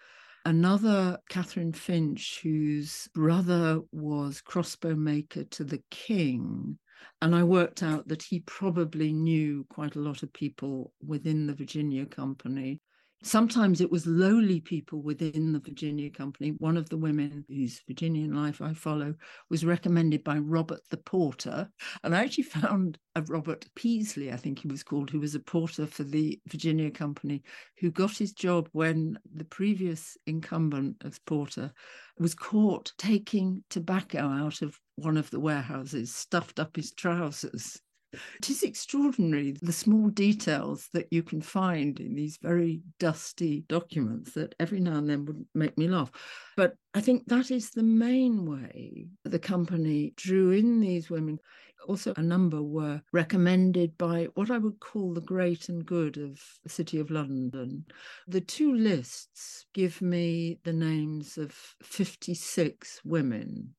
Another, 0.46 1.20
Catherine 1.30 1.74
Finch, 1.74 2.40
whose 2.42 3.08
brother 3.14 3.82
was 3.92 4.42
crossbow 4.42 4.96
maker 4.96 5.44
to 5.44 5.64
the 5.64 5.84
king, 5.92 6.80
and 7.22 7.36
I 7.36 7.44
worked 7.44 7.84
out 7.84 8.08
that 8.08 8.24
he 8.24 8.40
probably 8.42 9.14
knew 9.14 9.64
quite 9.70 9.96
a 9.96 10.02
lot 10.02 10.24
of 10.24 10.34
people 10.34 10.92
within 11.06 11.46
the 11.46 11.54
Virginia 11.54 12.08
Company. 12.08 12.82
Sometimes 13.24 13.82
it 13.82 13.92
was 13.92 14.08
lowly 14.08 14.60
people 14.60 15.04
within 15.04 15.54
the 15.54 15.60
Virginia 15.60 16.10
Company. 16.10 16.56
One 16.58 16.76
of 16.76 16.90
the 16.90 16.98
women 16.98 17.46
whose 17.48 17.84
Virginian 17.88 18.34
life 18.34 18.62
I 18.62 18.74
follow 18.74 19.14
was 19.48 19.64
recommended 19.64 20.24
by 20.24 20.40
Robert 20.40 20.82
the 20.90 20.98
Porter. 20.98 21.70
And 22.04 22.16
I 22.16 22.24
actually 22.24 22.44
found 22.62 22.98
a 23.16 23.22
Robert 23.22 23.68
Peasley, 23.76 24.32
I 24.32 24.38
think 24.38 24.60
he 24.60 24.68
was 24.68 24.82
called, 24.82 25.12
who 25.12 25.20
was 25.20 25.36
a 25.36 25.40
porter 25.40 25.86
for 25.86 26.04
the 26.04 26.40
Virginia 26.48 26.90
Company, 26.90 27.44
who 27.80 27.92
got 27.92 28.18
his 28.18 28.34
job 28.34 28.70
when 28.72 29.20
the 29.36 29.46
previous 29.46 30.18
incumbent 30.26 30.96
as 31.06 31.20
porter 31.20 31.72
was 32.18 32.34
caught 32.34 32.92
taking 32.98 33.64
tobacco 33.70 34.20
out 34.20 34.64
of 34.64 34.80
one 34.96 35.18
of 35.18 35.30
the 35.30 35.40
warehouses, 35.40 36.14
stuffed 36.14 36.60
up 36.60 36.76
his 36.76 36.92
trousers. 36.92 37.80
It 38.14 38.50
is 38.50 38.64
extraordinary 38.64 39.54
the 39.62 39.72
small 39.72 40.10
details 40.10 40.90
that 40.94 41.08
you 41.12 41.24
can 41.24 41.42
find 41.42 41.98
in 42.00 42.14
these 42.14 42.38
very 42.42 42.82
dusty 43.00 43.64
documents 43.70 44.34
that 44.34 44.54
every 44.60 44.82
now 44.82 44.98
and 44.98 45.10
then 45.10 45.26
would 45.26 45.46
make 45.56 45.78
me 45.78 45.88
laugh. 45.88 46.12
But 46.58 46.76
I 46.94 47.00
think 47.00 47.26
that 47.28 47.52
is 47.52 47.70
the 47.70 47.84
main 47.84 48.46
way 48.46 49.08
the 49.24 49.40
company 49.40 50.14
drew 50.18 50.52
in 50.52 50.82
these 50.82 51.10
women. 51.10 51.40
Also, 51.88 52.14
a 52.18 52.22
number 52.22 52.62
were 52.62 53.02
recommended 53.14 53.98
by 53.98 54.28
what 54.36 54.52
I 54.52 54.58
would 54.58 54.80
call 54.80 55.14
the 55.14 55.22
great 55.22 55.70
and 55.70 55.86
good 55.86 56.18
of 56.18 56.40
the 56.64 56.70
City 56.70 57.00
of 57.00 57.12
London. 57.12 57.86
The 58.28 58.42
two 58.42 58.74
lists 58.76 59.66
give 59.74 60.02
me 60.02 60.60
the 60.64 60.74
names 60.74 61.38
of 61.38 61.54
56 61.82 63.02
women, 63.06 63.74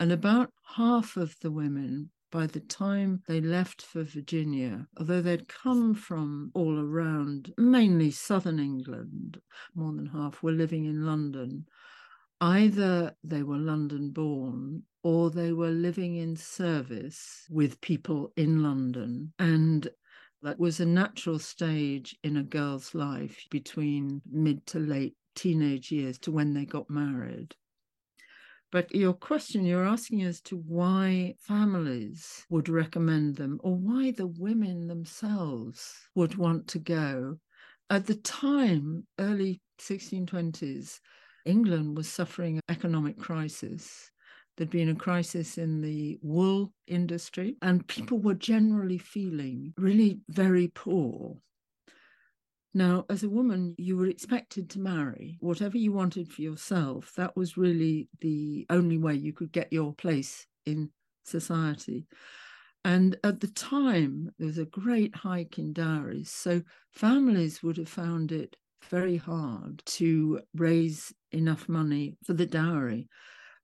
and 0.00 0.12
about 0.12 0.52
half 0.76 1.16
of 1.16 1.34
the 1.40 1.50
women 1.50 2.10
by 2.34 2.48
the 2.48 2.58
time 2.58 3.22
they 3.28 3.40
left 3.40 3.80
for 3.80 4.02
Virginia, 4.02 4.88
although 4.98 5.22
they'd 5.22 5.46
come 5.46 5.94
from 5.94 6.50
all 6.52 6.80
around, 6.80 7.54
mainly 7.56 8.10
southern 8.10 8.58
England, 8.58 9.40
more 9.76 9.92
than 9.92 10.06
half 10.06 10.42
were 10.42 10.50
living 10.50 10.84
in 10.84 11.06
London. 11.06 11.64
Either 12.40 13.14
they 13.22 13.44
were 13.44 13.56
London 13.56 14.10
born 14.10 14.82
or 15.04 15.30
they 15.30 15.52
were 15.52 15.70
living 15.70 16.16
in 16.16 16.34
service 16.34 17.46
with 17.50 17.80
people 17.80 18.32
in 18.36 18.64
London. 18.64 19.32
And 19.38 19.86
that 20.42 20.58
was 20.58 20.80
a 20.80 20.86
natural 20.86 21.38
stage 21.38 22.16
in 22.24 22.36
a 22.36 22.42
girl's 22.42 22.96
life 22.96 23.46
between 23.48 24.20
mid 24.28 24.66
to 24.66 24.80
late 24.80 25.14
teenage 25.36 25.92
years 25.92 26.18
to 26.18 26.32
when 26.32 26.52
they 26.52 26.64
got 26.64 26.90
married. 26.90 27.54
But 28.74 28.92
your 28.92 29.12
question, 29.12 29.64
you're 29.64 29.86
asking 29.86 30.22
as 30.22 30.40
to 30.40 30.56
why 30.56 31.36
families 31.38 32.44
would 32.50 32.68
recommend 32.68 33.36
them 33.36 33.60
or 33.62 33.76
why 33.76 34.10
the 34.10 34.26
women 34.26 34.88
themselves 34.88 36.08
would 36.16 36.34
want 36.34 36.66
to 36.70 36.80
go. 36.80 37.38
At 37.88 38.06
the 38.06 38.16
time, 38.16 39.06
early 39.20 39.60
1620s, 39.78 40.98
England 41.44 41.96
was 41.96 42.08
suffering 42.08 42.56
an 42.56 42.62
economic 42.68 43.16
crisis. 43.16 44.10
There'd 44.56 44.70
been 44.70 44.88
a 44.88 44.96
crisis 44.96 45.56
in 45.56 45.80
the 45.80 46.18
wool 46.20 46.72
industry, 46.88 47.56
and 47.62 47.86
people 47.86 48.18
were 48.18 48.34
generally 48.34 48.98
feeling 48.98 49.72
really 49.78 50.18
very 50.28 50.66
poor. 50.66 51.38
Now, 52.74 53.06
as 53.08 53.22
a 53.22 53.28
woman, 53.28 53.76
you 53.78 53.96
were 53.96 54.06
expected 54.06 54.68
to 54.70 54.80
marry. 54.80 55.36
Whatever 55.40 55.78
you 55.78 55.92
wanted 55.92 56.32
for 56.32 56.42
yourself, 56.42 57.12
that 57.16 57.36
was 57.36 57.56
really 57.56 58.08
the 58.20 58.66
only 58.68 58.98
way 58.98 59.14
you 59.14 59.32
could 59.32 59.52
get 59.52 59.72
your 59.72 59.94
place 59.94 60.46
in 60.66 60.90
society. 61.24 62.06
And 62.84 63.16
at 63.22 63.40
the 63.40 63.48
time, 63.48 64.32
there 64.38 64.48
was 64.48 64.58
a 64.58 64.66
great 64.66 65.14
hike 65.14 65.58
in 65.58 65.72
dowries. 65.72 66.30
So 66.30 66.62
families 66.90 67.62
would 67.62 67.76
have 67.76 67.88
found 67.88 68.32
it 68.32 68.56
very 68.90 69.16
hard 69.16 69.82
to 69.86 70.40
raise 70.54 71.14
enough 71.32 71.68
money 71.68 72.16
for 72.24 72.34
the 72.34 72.44
dowry. 72.46 73.08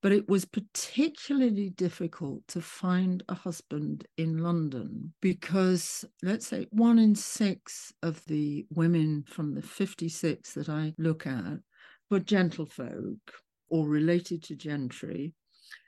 But 0.02 0.12
it 0.12 0.28
was 0.28 0.46
particularly 0.46 1.70
difficult 1.70 2.48
to 2.48 2.62
find 2.62 3.22
a 3.28 3.34
husband 3.34 4.06
in 4.16 4.38
London 4.38 5.12
because, 5.20 6.06
let's 6.22 6.46
say, 6.46 6.66
one 6.70 6.98
in 6.98 7.14
six 7.14 7.92
of 8.02 8.24
the 8.24 8.66
women 8.70 9.24
from 9.28 9.54
the 9.54 9.62
56 9.62 10.54
that 10.54 10.70
I 10.70 10.94
look 10.96 11.26
at 11.26 11.58
were 12.08 12.20
gentlefolk 12.20 13.18
or 13.68 13.86
related 13.88 14.42
to 14.44 14.56
gentry. 14.56 15.34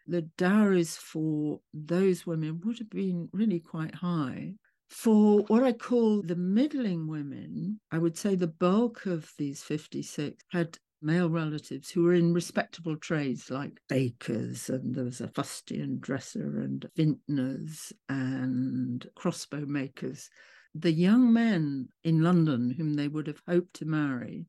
The 0.06 0.22
dowries 0.36 0.96
for 0.96 1.60
those 1.72 2.26
women 2.26 2.60
would 2.64 2.78
have 2.78 2.90
been 2.90 3.30
really 3.32 3.60
quite 3.60 3.94
high. 3.94 4.54
For 4.90 5.40
what 5.44 5.62
I 5.62 5.72
call 5.72 6.20
the 6.20 6.36
middling 6.36 7.08
women, 7.08 7.80
I 7.90 7.96
would 7.96 8.18
say 8.18 8.34
the 8.34 8.46
bulk 8.46 9.06
of 9.06 9.32
these 9.38 9.62
56 9.62 10.44
had 10.50 10.76
male 11.02 11.28
relatives 11.28 11.90
who 11.90 12.02
were 12.02 12.14
in 12.14 12.32
respectable 12.32 12.96
trades 12.96 13.50
like 13.50 13.80
bakers, 13.88 14.70
and 14.70 14.94
there 14.94 15.04
was 15.04 15.20
a 15.20 15.28
fustian 15.28 15.98
dresser, 15.98 16.60
and 16.60 16.88
vintners, 16.96 17.92
and 18.08 19.06
crossbow 19.14 19.66
makers. 19.66 20.30
The 20.74 20.92
young 20.92 21.32
men 21.32 21.88
in 22.04 22.22
London 22.22 22.70
whom 22.70 22.94
they 22.94 23.08
would 23.08 23.26
have 23.26 23.42
hoped 23.46 23.74
to 23.74 23.84
marry 23.84 24.46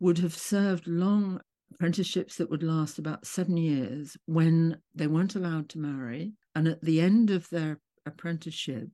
would 0.00 0.18
have 0.18 0.34
served 0.34 0.86
long 0.86 1.40
apprenticeships 1.72 2.36
that 2.36 2.48
would 2.48 2.62
last 2.62 2.98
about 2.98 3.26
seven 3.26 3.56
years 3.56 4.16
when 4.26 4.80
they 4.94 5.06
weren't 5.06 5.34
allowed 5.34 5.68
to 5.70 5.78
marry. 5.78 6.32
And 6.54 6.66
at 6.66 6.80
the 6.80 7.00
end 7.00 7.30
of 7.30 7.48
their 7.50 7.80
apprenticeship, 8.06 8.88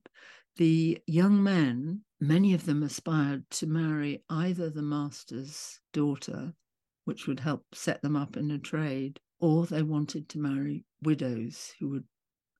the 0.57 0.99
young 1.07 1.41
men, 1.41 2.01
many 2.19 2.53
of 2.53 2.65
them 2.65 2.83
aspired 2.83 3.49
to 3.51 3.67
marry 3.67 4.23
either 4.29 4.69
the 4.69 4.81
master's 4.81 5.79
daughter 5.93 6.53
which 7.05 7.25
would 7.27 7.39
help 7.39 7.63
set 7.73 8.01
them 8.01 8.15
up 8.15 8.35
in 8.37 8.51
a 8.51 8.59
trade, 8.59 9.19
or 9.39 9.65
they 9.65 9.81
wanted 9.81 10.27
to 10.29 10.39
marry 10.39 10.83
widows 11.01 11.73
who 11.79 11.89
would 11.89 12.05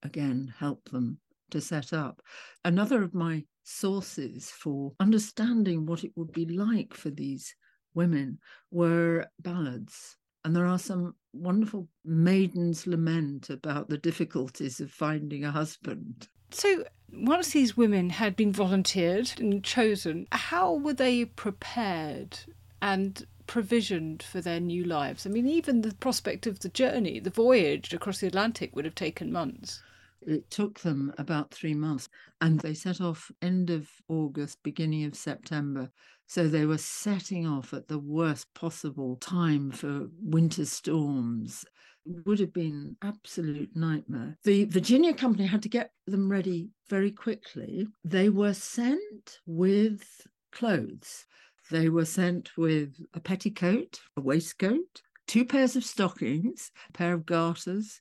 again 0.02 0.52
help 0.58 0.88
them 0.90 1.18
to 1.50 1.60
set 1.60 1.92
up. 1.92 2.22
Another 2.64 3.02
of 3.02 3.14
my 3.14 3.44
sources 3.62 4.50
for 4.50 4.92
understanding 5.00 5.86
what 5.86 6.04
it 6.04 6.12
would 6.16 6.32
be 6.32 6.46
like 6.46 6.94
for 6.94 7.10
these 7.10 7.54
women 7.94 8.38
were 8.70 9.26
ballads. 9.40 10.16
And 10.44 10.54
there 10.54 10.66
are 10.66 10.78
some 10.78 11.14
wonderful 11.32 11.88
maidens' 12.04 12.86
lament 12.86 13.50
about 13.50 13.88
the 13.88 13.98
difficulties 13.98 14.80
of 14.80 14.92
finding 14.92 15.44
a 15.44 15.50
husband. 15.50 16.28
So, 16.50 16.84
Once 17.12 17.50
these 17.50 17.76
women 17.76 18.10
had 18.10 18.36
been 18.36 18.52
volunteered 18.52 19.32
and 19.38 19.64
chosen, 19.64 20.26
how 20.32 20.74
were 20.74 20.92
they 20.92 21.24
prepared 21.24 22.38
and 22.80 23.26
provisioned 23.46 24.22
for 24.22 24.40
their 24.40 24.60
new 24.60 24.84
lives? 24.84 25.26
I 25.26 25.30
mean, 25.30 25.46
even 25.46 25.82
the 25.82 25.94
prospect 25.94 26.46
of 26.46 26.60
the 26.60 26.68
journey, 26.68 27.20
the 27.20 27.30
voyage 27.30 27.92
across 27.94 28.20
the 28.20 28.26
Atlantic 28.28 28.74
would 28.74 28.84
have 28.84 28.94
taken 28.94 29.32
months. 29.32 29.82
It 30.22 30.50
took 30.50 30.80
them 30.80 31.12
about 31.18 31.52
three 31.52 31.74
months, 31.74 32.08
and 32.40 32.60
they 32.60 32.74
set 32.74 33.00
off 33.00 33.30
end 33.40 33.70
of 33.70 33.88
August, 34.08 34.62
beginning 34.62 35.04
of 35.04 35.14
September. 35.14 35.90
So 36.26 36.48
they 36.48 36.66
were 36.66 36.78
setting 36.78 37.46
off 37.46 37.72
at 37.72 37.88
the 37.88 37.98
worst 37.98 38.52
possible 38.54 39.16
time 39.16 39.70
for 39.70 40.08
winter 40.20 40.64
storms 40.64 41.64
It 42.04 42.26
would 42.26 42.40
have 42.40 42.52
been 42.52 42.96
absolute 43.02 43.74
nightmare. 43.76 44.36
The 44.44 44.64
Virginia 44.64 45.14
company 45.14 45.46
had 45.46 45.62
to 45.62 45.68
get 45.68 45.92
them 46.06 46.28
ready 46.30 46.70
very 46.88 47.10
quickly. 47.10 47.88
They 48.04 48.28
were 48.28 48.54
sent 48.54 49.40
with 49.46 50.26
clothes. 50.52 51.26
They 51.70 51.88
were 51.88 52.04
sent 52.04 52.56
with 52.56 52.94
a 53.14 53.20
petticoat, 53.20 54.00
a 54.16 54.20
waistcoat, 54.20 55.02
two 55.26 55.44
pairs 55.44 55.76
of 55.76 55.84
stockings, 55.84 56.70
a 56.88 56.92
pair 56.92 57.12
of 57.12 57.26
garters, 57.26 58.00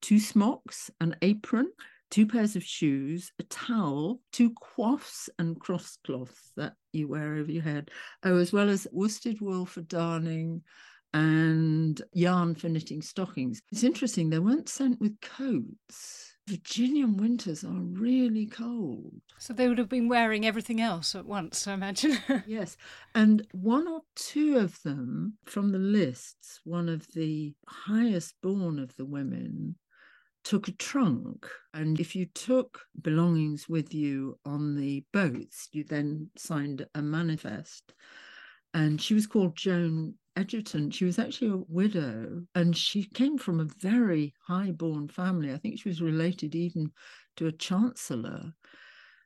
two 0.00 0.18
smocks, 0.18 0.90
an 1.00 1.16
apron, 1.22 1.70
two 2.10 2.26
pairs 2.26 2.56
of 2.56 2.62
shoes, 2.62 3.32
a 3.38 3.42
towel, 3.44 4.20
two 4.32 4.50
coifs 4.50 5.28
and 5.38 5.58
crosscloths 5.58 6.52
that 6.56 6.74
you 6.92 7.08
wear 7.08 7.34
over 7.34 7.50
your 7.50 7.62
head, 7.62 7.90
oh, 8.22 8.36
as 8.36 8.52
well 8.52 8.68
as 8.68 8.86
worsted 8.92 9.40
wool 9.40 9.66
for 9.66 9.80
darning, 9.80 10.62
and 11.14 12.00
yarn 12.12 12.54
for 12.54 12.68
knitting 12.68 13.02
stockings. 13.02 13.62
It's 13.70 13.84
interesting, 13.84 14.30
they 14.30 14.38
weren't 14.38 14.68
sent 14.68 15.00
with 15.00 15.20
coats. 15.20 16.31
Virginian 16.48 17.16
winters 17.16 17.62
are 17.62 17.80
really 17.80 18.46
cold. 18.46 19.20
So 19.38 19.52
they 19.52 19.68
would 19.68 19.78
have 19.78 19.88
been 19.88 20.08
wearing 20.08 20.44
everything 20.44 20.80
else 20.80 21.14
at 21.14 21.24
once, 21.24 21.66
I 21.66 21.74
imagine. 21.74 22.18
yes. 22.46 22.76
And 23.14 23.46
one 23.52 23.86
or 23.86 24.02
two 24.16 24.58
of 24.58 24.82
them 24.82 25.38
from 25.44 25.70
the 25.70 25.78
lists, 25.78 26.60
one 26.64 26.88
of 26.88 27.06
the 27.14 27.54
highest 27.68 28.34
born 28.42 28.78
of 28.78 28.96
the 28.96 29.04
women, 29.04 29.76
took 30.44 30.66
a 30.66 30.72
trunk. 30.72 31.46
And 31.72 32.00
if 32.00 32.16
you 32.16 32.26
took 32.26 32.82
belongings 33.00 33.68
with 33.68 33.94
you 33.94 34.38
on 34.44 34.76
the 34.76 35.04
boats, 35.12 35.68
you 35.72 35.84
then 35.84 36.30
signed 36.36 36.86
a 36.94 37.02
manifest. 37.02 37.94
And 38.74 39.00
she 39.00 39.14
was 39.14 39.26
called 39.26 39.56
Joan 39.56 40.14
Egerton, 40.36 40.90
she 40.90 41.04
was 41.04 41.18
actually 41.18 41.50
a 41.50 41.64
widow 41.68 42.42
and 42.54 42.76
she 42.76 43.04
came 43.04 43.36
from 43.36 43.60
a 43.60 43.68
very 43.80 44.34
high 44.46 44.70
born 44.70 45.08
family. 45.08 45.52
I 45.52 45.58
think 45.58 45.78
she 45.78 45.88
was 45.88 46.00
related 46.00 46.54
even 46.54 46.92
to 47.36 47.46
a 47.46 47.52
chancellor. 47.52 48.54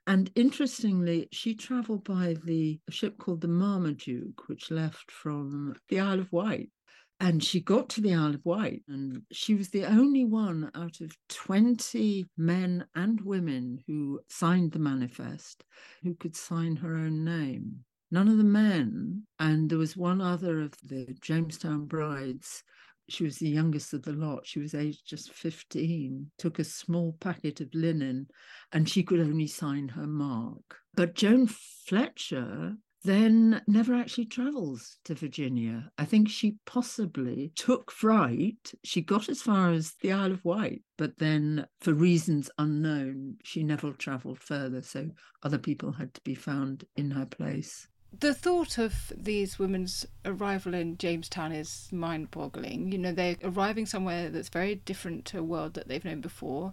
And 0.07 0.31
interestingly, 0.35 1.29
she 1.33 1.55
traveled 1.55 2.05
by 2.05 2.37
the 2.45 2.81
ship 2.91 3.19
called 3.19 3.41
the 3.41 3.49
Marmaduke, 3.49 4.49
which 4.49 4.71
left 4.71 5.11
from 5.11 5.75
the 5.89 6.01
Isle 6.01 6.21
of 6.21 6.33
Wight. 6.33 6.71
And 7.19 7.43
she 7.43 7.61
got 7.61 7.89
to 7.91 8.03
the 8.03 8.15
Isle 8.15 8.35
of 8.35 8.45
Wight, 8.45 8.83
and 8.89 9.23
she 9.33 9.55
was 9.55 9.71
the 9.71 9.87
only 9.87 10.27
one 10.27 10.71
out 10.75 11.01
of 11.01 11.17
20 11.31 12.27
men 12.37 12.87
and 12.95 13.21
women 13.23 13.83
who 13.87 14.21
signed 14.29 14.73
the 14.73 14.79
manifest 14.79 15.65
who 16.03 16.15
could 16.15 16.37
sign 16.37 16.77
her 16.77 16.95
own 16.95 17.25
name 17.25 17.86
none 18.11 18.29
of 18.29 18.39
the 18.39 18.45
men. 18.45 19.23
And 19.39 19.69
there 19.69 19.79
was 19.79 19.97
one 19.97 20.21
other 20.21 20.61
of 20.61 20.75
the 20.83 21.15
Jamestown 21.21 21.87
brides. 21.87 22.63
She 23.09 23.25
was 23.25 23.39
the 23.39 23.49
youngest 23.49 23.93
of 23.95 24.03
the 24.03 24.13
lot. 24.13 24.47
She 24.47 24.59
was 24.59 24.75
aged 24.75 25.07
just 25.07 25.33
15, 25.33 26.31
took 26.39 26.59
a 26.59 26.65
small 26.65 27.17
packet 27.21 27.61
of 27.61 27.75
linen, 27.75 28.29
and 28.73 28.89
she 28.89 29.03
could 29.03 29.21
only 29.21 29.47
sign 29.47 29.89
her 29.89 30.07
mark. 30.07 30.79
But 30.95 31.15
Joan 31.15 31.47
Fletcher 31.47 32.77
then 33.05 33.63
never 33.69 33.95
actually 33.95 34.25
travels 34.25 34.99
to 35.05 35.15
Virginia. 35.15 35.93
I 35.97 36.05
think 36.05 36.29
she 36.29 36.57
possibly 36.67 37.53
took 37.55 37.93
fright. 37.93 38.73
She 38.83 39.01
got 39.01 39.29
as 39.29 39.41
far 39.41 39.71
as 39.71 39.95
the 40.01 40.13
Isle 40.13 40.33
of 40.33 40.45
Wight, 40.45 40.83
but 40.99 41.19
then, 41.19 41.67
for 41.81 41.95
reasons 41.95 42.51
unknown, 42.59 43.37
she 43.45 43.63
never 43.63 43.93
travelled 43.93 44.41
further. 44.41 44.83
So 44.83 45.11
other 45.45 45.59
people 45.59 45.93
had 45.93 46.15
to 46.15 46.21
be 46.23 46.35
found 46.35 46.85
in 46.97 47.13
her 47.13 47.27
place 47.27 47.87
the 48.21 48.35
thought 48.35 48.79
of 48.79 49.13
these 49.17 49.59
women's 49.59 50.07
arrival 50.25 50.75
in 50.75 50.97
Jamestown 50.97 51.53
is 51.53 51.89
mind 51.93 52.31
boggling. 52.31 52.93
You 52.93 52.99
know, 52.99 53.13
they're 53.13 53.37
arriving 53.43 53.87
somewhere 53.87 54.29
that's 54.29 54.49
very 54.49 54.77
different 54.77 55.25
to 55.27 55.39
a 55.39 55.43
world 55.43 55.75
that 55.75 55.89
they've 55.89 56.05
known 56.05 56.21
before. 56.21 56.73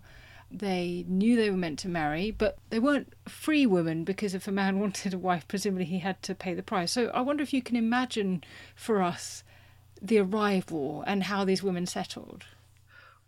They 0.52 1.06
knew 1.08 1.36
they 1.36 1.50
were 1.50 1.58
meant 1.58 1.80
to 1.80 1.90
marry, 1.90 2.30
but 2.30 2.60
they 2.70 2.80
weren't 2.80 3.14
free 3.28 3.66
women 3.66 4.04
because 4.04 4.36
if 4.36 4.48
a 4.48 4.52
man 4.52 4.80
wanted 4.82 5.14
a 5.14 5.18
wife, 5.18 5.48
presumably 5.48 5.86
he 5.86 6.00
had 6.00 6.22
to 6.24 6.36
pay 6.36 6.54
the 6.54 6.64
price. 6.64 6.92
So 6.92 7.08
I 7.08 7.22
wonder 7.22 7.44
if 7.44 7.54
you 7.54 7.62
can 7.62 7.76
imagine 7.76 8.44
for 8.76 9.02
us 9.02 9.44
the 10.02 10.20
arrival 10.20 11.04
and 11.08 11.24
how 11.24 11.46
these 11.46 11.64
women 11.64 11.86
settled. 11.86 12.46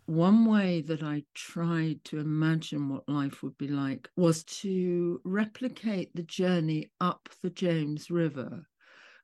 One 0.06 0.46
way 0.46 0.82
that 0.82 1.02
I 1.02 1.24
tried 1.34 2.04
to 2.04 2.20
imagine 2.20 2.88
what 2.88 3.08
life 3.08 3.42
would 3.42 3.58
be 3.58 3.66
like 3.66 4.08
was 4.16 4.44
to 4.44 5.20
replicate 5.24 6.14
the 6.14 6.22
journey 6.22 6.92
up 7.00 7.28
the 7.42 7.50
James 7.50 8.08
River, 8.08 8.68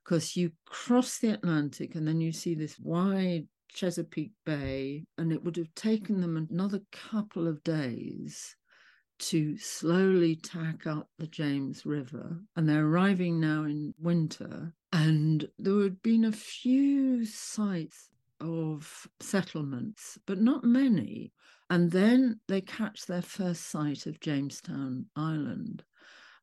because 0.03 0.37
you 0.37 0.51
cross 0.66 1.18
the 1.18 1.35
Atlantic 1.35 1.95
and 1.95 2.07
then 2.07 2.21
you 2.21 2.33
see 2.33 2.57
this 2.57 2.79
wide 2.81 3.47
Chesapeake 3.68 4.33
Bay, 4.45 5.05
and 5.16 5.33
it 5.33 5.45
would 5.45 5.57
have 5.57 5.75
taken 5.77 6.21
them 6.21 6.37
another 6.37 6.81
couple 6.90 7.47
of 7.47 7.62
days 7.62 8.57
to 9.18 9.57
slowly 9.57 10.35
tack 10.35 10.87
up 10.87 11.09
the 11.16 11.29
James 11.29 11.87
River. 11.87 12.40
And 12.57 12.68
they're 12.68 12.87
arriving 12.87 13.38
now 13.38 13.62
in 13.64 13.95
winter. 14.01 14.75
And 14.92 15.49
there 15.59 15.83
had 15.83 16.03
been 16.03 16.25
a 16.25 16.33
few 16.33 17.25
sites 17.25 18.11
of 18.42 19.07
settlements, 19.20 20.18
but 20.26 20.40
not 20.40 20.64
many. 20.64 21.33
And 21.70 21.90
then 21.90 22.40
they 22.48 22.61
catch 22.61 23.07
their 23.07 23.22
first 23.22 23.70
sight 23.70 24.07
of 24.07 24.20
Jamestown 24.20 25.07
Island. 25.16 25.85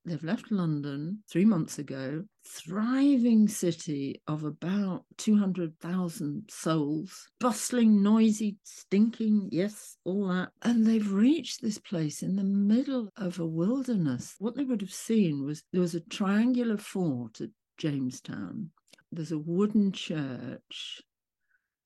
They've 0.06 0.24
left 0.24 0.52
London 0.52 1.24
three 1.30 1.46
months 1.46 1.78
ago, 1.78 2.24
thriving 2.48 3.48
city 3.48 4.22
of 4.28 4.44
about 4.44 5.06
200,000 5.18 6.50
souls, 6.50 7.30
bustling, 7.40 8.02
noisy, 8.02 8.58
stinking, 8.64 9.50
yes, 9.52 9.98
all 10.06 10.30
that. 10.30 10.50
And 10.62 10.88
they've 10.88 11.12
reached 11.12 11.62
this 11.62 11.78
place 11.78 12.24
in 12.24 12.38
the 12.38 12.44
middle 12.44 13.10
of 13.18 13.40
a 13.40 13.46
wilderness. 13.46 14.36
What 14.40 14.56
they 14.56 14.64
would 14.64 14.82
have 14.82 14.94
seen 14.94 15.46
was 15.46 15.64
there 15.72 15.82
was 15.82 15.96
a 15.96 16.00
triangular 16.00 16.78
fort 16.78 17.42
at 17.42 17.50
Jamestown. 17.78 18.72
There's 19.12 19.32
a 19.32 19.38
wooden 19.38 19.92
church 19.92 21.04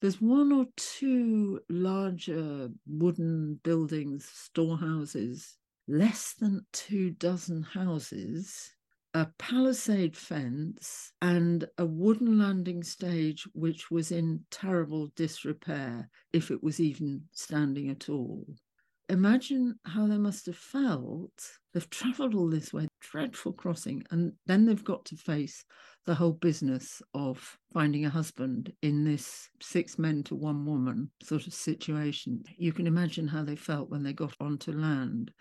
there's 0.04 0.20
one 0.20 0.52
or 0.52 0.66
two 0.76 1.58
larger 1.70 2.68
wooden 2.86 3.58
buildings, 3.64 4.30
storehouses, 4.34 5.56
less 5.88 6.34
than 6.34 6.66
two 6.74 7.12
dozen 7.12 7.62
houses, 7.62 8.74
a 9.14 9.26
palisade 9.38 10.14
fence, 10.14 11.10
and 11.22 11.66
a 11.78 11.86
wooden 11.86 12.36
landing 12.36 12.82
stage 12.82 13.48
which 13.54 13.90
was 13.90 14.12
in 14.12 14.44
terrible 14.50 15.10
disrepair, 15.16 16.10
if 16.34 16.50
it 16.50 16.62
was 16.62 16.80
even 16.80 17.22
standing 17.32 17.88
at 17.88 18.10
all. 18.10 18.44
Imagine 19.08 19.78
how 19.86 20.06
they 20.06 20.18
must 20.18 20.44
have 20.44 20.58
felt. 20.58 21.32
They've 21.72 21.88
travelled 21.88 22.34
all 22.34 22.50
this 22.50 22.74
way, 22.74 22.88
dreadful 23.10 23.52
crossing, 23.52 24.04
and 24.10 24.32
then 24.46 24.64
they've 24.64 24.84
got 24.84 25.04
to 25.06 25.16
face 25.16 25.64
the 26.06 26.14
whole 26.14 26.32
business 26.32 27.00
of 27.14 27.58
finding 27.72 28.04
a 28.04 28.10
husband 28.10 28.72
in 28.82 29.04
this 29.04 29.48
six 29.62 29.98
men 29.98 30.22
to 30.24 30.34
one 30.34 30.66
woman 30.66 31.10
sort 31.22 31.46
of 31.46 31.54
situation. 31.54 32.42
You 32.56 32.72
can 32.72 32.86
imagine 32.86 33.26
how 33.26 33.42
they 33.42 33.56
felt 33.56 33.90
when 33.90 34.02
they 34.02 34.12
got 34.12 34.34
onto 34.40 34.72
land. 34.72 35.32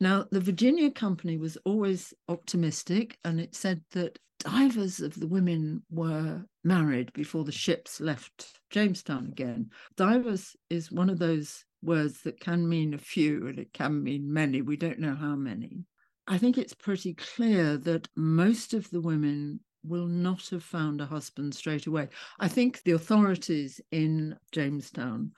Now, 0.00 0.26
the 0.30 0.40
Virginia 0.40 0.90
Company 0.90 1.38
was 1.38 1.56
always 1.64 2.14
optimistic, 2.28 3.18
and 3.24 3.40
it 3.40 3.54
said 3.54 3.82
that 3.92 4.18
divers 4.38 5.00
of 5.00 5.18
the 5.18 5.26
women 5.26 5.82
were 5.90 6.44
married 6.62 7.12
before 7.12 7.44
the 7.44 7.52
ships 7.52 8.00
left 8.00 8.60
Jamestown 8.70 9.26
again. 9.26 9.70
Divers 9.96 10.56
is 10.70 10.92
one 10.92 11.10
of 11.10 11.18
those 11.18 11.64
words 11.82 12.22
that 12.22 12.40
can 12.40 12.68
mean 12.68 12.94
a 12.94 12.98
few 12.98 13.46
and 13.48 13.58
it 13.58 13.72
can 13.72 14.02
mean 14.02 14.32
many. 14.32 14.62
We 14.62 14.76
don't 14.76 14.98
know 14.98 15.14
how 15.14 15.34
many. 15.34 15.84
I 16.30 16.36
think 16.36 16.58
it's 16.58 16.74
pretty 16.74 17.14
clear 17.14 17.78
that 17.78 18.08
most 18.14 18.74
of 18.74 18.90
the 18.90 19.00
women 19.00 19.60
will 19.82 20.06
not 20.06 20.48
have 20.50 20.62
found 20.62 21.00
a 21.00 21.06
husband 21.06 21.54
straight 21.54 21.86
away. 21.86 22.10
I 22.38 22.48
think 22.48 22.82
the 22.82 22.90
authorities 22.92 23.80
in 23.90 24.36
Jamestown 24.52 25.32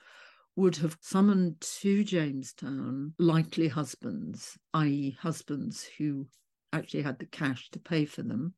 would 0.57 0.75
have 0.75 0.97
summoned 0.99 1.61
to 1.61 2.03
Jamestown 2.03 3.13
likely 3.17 3.69
husbands, 3.69 4.57
i.e., 4.73 5.17
husbands 5.17 5.87
who 5.97 6.27
actually 6.73 7.03
had 7.03 7.19
the 7.19 7.25
cash 7.25 7.71
to 7.71 7.79
pay 7.79 8.03
for 8.03 8.23
them. 8.23 8.53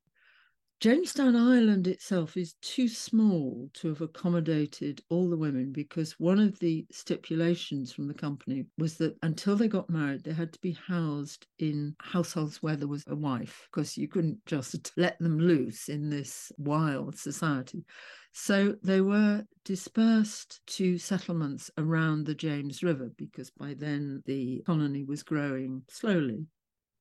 Jamestown 0.80 1.34
Island 1.34 1.86
itself 1.86 2.36
is 2.36 2.56
too 2.60 2.88
small 2.88 3.70
to 3.74 3.88
have 3.88 4.02
accommodated 4.02 5.02
all 5.08 5.30
the 5.30 5.36
women 5.36 5.72
because 5.72 6.18
one 6.20 6.38
of 6.38 6.58
the 6.58 6.84
stipulations 6.90 7.92
from 7.92 8.06
the 8.06 8.14
company 8.14 8.66
was 8.76 8.96
that 8.98 9.16
until 9.22 9.56
they 9.56 9.68
got 9.68 9.88
married, 9.88 10.24
they 10.24 10.32
had 10.32 10.52
to 10.52 10.60
be 10.60 10.72
housed 10.72 11.46
in 11.58 11.96
households 12.00 12.62
where 12.62 12.76
there 12.76 12.88
was 12.88 13.04
a 13.06 13.16
wife 13.16 13.66
because 13.70 13.96
you 13.96 14.08
couldn't 14.08 14.44
just 14.44 14.92
let 14.98 15.18
them 15.20 15.38
loose 15.38 15.88
in 15.88 16.10
this 16.10 16.52
wild 16.58 17.16
society. 17.16 17.84
So 18.32 18.74
they 18.82 19.00
were 19.00 19.46
dispersed 19.64 20.60
to 20.66 20.98
settlements 20.98 21.70
around 21.78 22.26
the 22.26 22.34
James 22.34 22.82
River 22.82 23.10
because 23.16 23.50
by 23.50 23.74
then 23.74 24.22
the 24.26 24.62
colony 24.66 25.04
was 25.04 25.22
growing 25.22 25.82
slowly. 25.88 26.46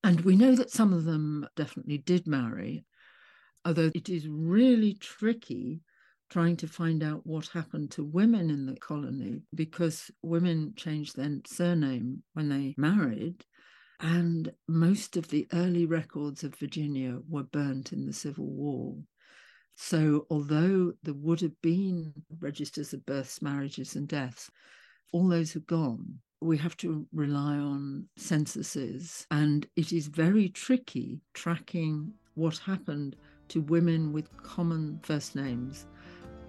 And 0.05 0.21
we 0.21 0.35
know 0.35 0.55
that 0.55 0.69
some 0.69 0.93
of 0.93 1.05
them 1.05 1.47
definitely 1.55 1.97
did 1.97 2.27
marry 2.27 2.85
although 3.65 3.91
it 3.93 4.09
is 4.09 4.27
really 4.27 4.93
tricky 4.95 5.81
trying 6.29 6.57
to 6.57 6.67
find 6.67 7.03
out 7.03 7.25
what 7.25 7.47
happened 7.47 7.91
to 7.91 8.03
women 8.03 8.49
in 8.49 8.65
the 8.65 8.75
colony 8.77 9.41
because 9.53 10.09
women 10.23 10.73
changed 10.75 11.15
their 11.15 11.37
surname 11.45 12.23
when 12.33 12.49
they 12.49 12.73
married. 12.77 13.45
And 13.99 14.51
most 14.67 15.15
of 15.15 15.27
the 15.27 15.47
early 15.53 15.85
records 15.85 16.43
of 16.43 16.55
Virginia 16.55 17.19
were 17.29 17.43
burnt 17.43 17.93
in 17.93 18.05
the 18.05 18.13
Civil 18.13 18.47
War. 18.47 18.95
So, 19.75 20.25
although 20.29 20.93
there 21.03 21.13
would 21.13 21.41
have 21.41 21.59
been 21.61 22.13
registers 22.39 22.93
of 22.93 23.05
births, 23.05 23.41
marriages, 23.41 23.95
and 23.95 24.07
deaths, 24.07 24.49
all 25.11 25.27
those 25.27 25.53
have 25.53 25.67
gone. 25.67 26.19
We 26.41 26.57
have 26.57 26.75
to 26.77 27.05
rely 27.13 27.57
on 27.57 28.07
censuses, 28.17 29.25
and 29.31 29.67
it 29.75 29.93
is 29.93 30.07
very 30.07 30.49
tricky 30.49 31.21
tracking 31.33 32.13
what 32.33 32.57
happened 32.57 33.15
to 33.53 33.61
women 33.61 34.11
with 34.11 34.35
common 34.41 34.99
first 35.03 35.35
names. 35.35 35.85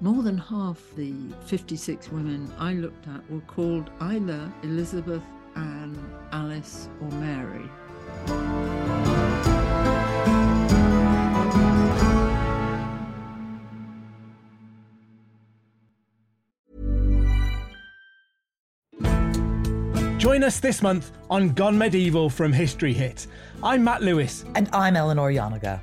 More 0.01 0.23
than 0.23 0.38
half 0.38 0.81
the 0.97 1.12
56 1.45 2.11
women 2.11 2.51
I 2.59 2.73
looked 2.73 3.07
at 3.09 3.31
were 3.31 3.43
called 3.43 3.90
either 4.01 4.51
Elizabeth, 4.62 5.23
Anne, 5.55 5.99
Alice, 6.33 6.88
or 7.03 7.11
Mary. 7.11 7.69
Join 20.17 20.43
us 20.43 20.59
this 20.59 20.81
month 20.81 21.12
on 21.29 21.51
Gone 21.51 21.77
Medieval 21.77 22.31
from 22.31 22.51
History 22.51 22.95
Hit. 22.95 23.27
I'm 23.62 23.85
Matt 23.85 24.01
Lewis. 24.01 24.47
And 24.55 24.71
I'm 24.73 24.97
Eleanor 24.97 25.31
Janega. 25.31 25.83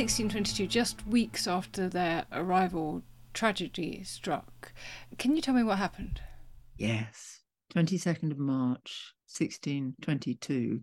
1622, 0.00 0.66
just 0.66 1.06
weeks 1.06 1.46
after 1.46 1.86
their 1.86 2.24
arrival, 2.32 3.02
tragedy 3.34 4.02
struck. 4.02 4.72
Can 5.18 5.36
you 5.36 5.42
tell 5.42 5.52
me 5.52 5.62
what 5.62 5.76
happened? 5.76 6.22
Yes, 6.78 7.40
22nd 7.74 8.30
of 8.30 8.38
March, 8.38 9.12
1622. 9.26 10.80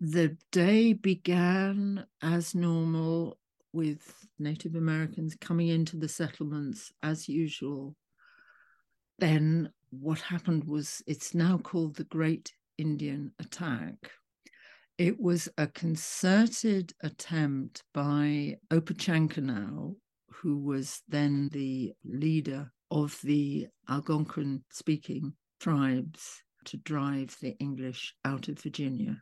The 0.00 0.34
day 0.50 0.94
began 0.94 2.06
as 2.22 2.54
normal 2.54 3.36
with 3.74 4.28
Native 4.38 4.76
Americans 4.76 5.36
coming 5.38 5.68
into 5.68 5.98
the 5.98 6.08
settlements 6.08 6.90
as 7.02 7.28
usual. 7.28 7.96
Then 9.18 9.70
what 9.90 10.20
happened 10.20 10.64
was 10.64 11.02
it's 11.06 11.34
now 11.34 11.58
called 11.58 11.96
the 11.96 12.04
Great 12.04 12.54
Indian 12.78 13.32
Attack. 13.38 14.10
It 14.96 15.18
was 15.18 15.48
a 15.58 15.66
concerted 15.66 16.92
attempt 17.02 17.82
by 17.92 18.58
Opechancanough, 18.70 19.96
who 20.30 20.58
was 20.58 21.02
then 21.08 21.48
the 21.48 21.92
leader 22.04 22.70
of 22.92 23.18
the 23.24 23.66
Algonquin 23.88 24.64
speaking 24.70 25.34
tribes, 25.58 26.44
to 26.66 26.76
drive 26.76 27.36
the 27.40 27.56
English 27.58 28.14
out 28.24 28.46
of 28.46 28.60
Virginia. 28.60 29.20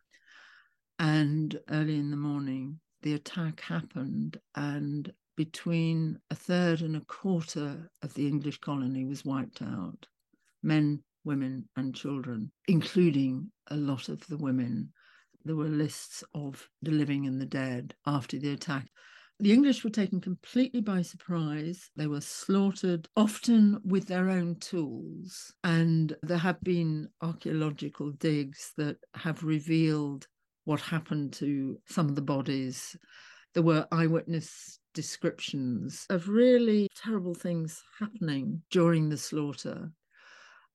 And 0.98 1.58
early 1.70 1.96
in 1.96 2.10
the 2.10 2.18
morning, 2.18 2.78
the 3.00 3.14
attack 3.14 3.60
happened, 3.60 4.38
and 4.54 5.10
between 5.36 6.20
a 6.30 6.34
third 6.34 6.82
and 6.82 6.96
a 6.96 7.04
quarter 7.06 7.90
of 8.02 8.12
the 8.12 8.28
English 8.28 8.58
colony 8.58 9.06
was 9.06 9.24
wiped 9.24 9.62
out 9.62 10.06
men, 10.62 11.02
women, 11.24 11.66
and 11.76 11.94
children, 11.94 12.52
including 12.68 13.50
a 13.68 13.76
lot 13.76 14.10
of 14.10 14.26
the 14.26 14.36
women 14.36 14.92
there 15.44 15.56
were 15.56 15.68
lists 15.68 16.24
of 16.34 16.68
the 16.82 16.90
living 16.90 17.26
and 17.26 17.40
the 17.40 17.46
dead 17.46 17.94
after 18.06 18.38
the 18.38 18.52
attack. 18.52 18.88
The 19.40 19.52
English 19.52 19.82
were 19.82 19.90
taken 19.90 20.20
completely 20.20 20.80
by 20.80 21.02
surprise. 21.02 21.90
They 21.96 22.06
were 22.06 22.20
slaughtered, 22.20 23.08
often 23.16 23.80
with 23.84 24.06
their 24.06 24.30
own 24.30 24.56
tools. 24.60 25.52
And 25.64 26.16
there 26.22 26.38
have 26.38 26.60
been 26.60 27.08
archaeological 27.20 28.12
digs 28.12 28.72
that 28.76 28.98
have 29.14 29.42
revealed 29.42 30.28
what 30.64 30.80
happened 30.80 31.32
to 31.34 31.80
some 31.86 32.08
of 32.08 32.14
the 32.14 32.22
bodies. 32.22 32.96
There 33.54 33.64
were 33.64 33.88
eyewitness 33.90 34.78
descriptions 34.94 36.06
of 36.08 36.28
really 36.28 36.88
terrible 36.94 37.34
things 37.34 37.82
happening 37.98 38.62
during 38.70 39.08
the 39.08 39.18
slaughter. 39.18 39.90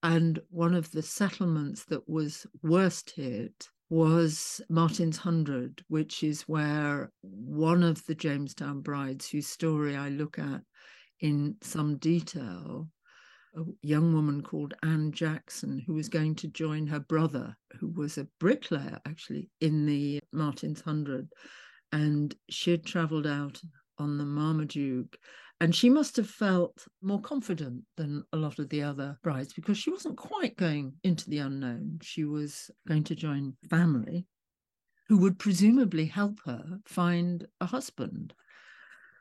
And 0.04 0.40
one 0.50 0.76
of 0.76 0.92
the 0.92 1.02
settlements 1.02 1.86
that 1.86 2.08
was 2.10 2.46
worst 2.62 3.12
hit 3.12 3.70
was 3.90 4.62
Martin's 4.70 5.18
Hundred, 5.18 5.84
which 5.88 6.24
is 6.24 6.42
where 6.44 7.12
one 7.22 7.84
of 7.84 8.06
the 8.06 8.16
Jamestown 8.16 8.82
brides, 8.82 9.30
whose 9.30 9.48
story 9.48 9.96
I 9.96 10.10
look 10.10 10.38
at 10.38 10.62
in 11.20 11.56
some 11.62 11.98
detail, 11.98 12.90
a 13.56 13.64
young 13.82 14.14
woman 14.14 14.44
called 14.44 14.74
Anne 14.84 15.12
Jackson, 15.12 15.80
who 15.86 15.94
was 15.94 16.10
going 16.10 16.36
to 16.36 16.48
join 16.48 16.86
her 16.88 17.00
brother, 17.00 17.56
who 17.80 17.88
was 17.88 18.18
a 18.18 18.28
bricklayer 18.40 19.00
actually 19.06 19.50
in 19.62 19.86
the 19.86 20.22
Martin's 20.32 20.82
Hundred. 20.82 21.30
And 21.92 22.36
she 22.50 22.72
had 22.72 22.86
traveled 22.86 23.26
out 23.26 23.62
on 23.98 24.18
the 24.18 24.26
Marmaduke 24.26 25.18
and 25.60 25.76
she 25.76 25.90
must 25.90 26.16
have 26.18 26.30
felt 26.30 26.88
more 27.02 27.22
confident 27.22 27.84
than 27.96 28.24
a 28.32 28.38
lot 28.38 28.60
of 28.60 28.70
the 28.70 28.84
other 28.84 29.18
brides 29.24 29.54
because 29.54 29.78
she 29.78 29.90
wasn't 29.90 30.18
quite 30.18 30.56
going 30.56 30.94
into 31.04 31.30
the 31.30 31.40
unknown. 31.40 32.00
She 32.04 32.26
was 32.26 32.70
going 32.88 33.04
to 33.06 33.16
join 33.16 33.56
family 33.70 34.28
who 35.08 35.18
would 35.18 35.40
presumably 35.40 36.06
help 36.06 36.40
her 36.46 36.80
find 36.86 37.48
a 37.62 37.66
husband. 37.66 38.34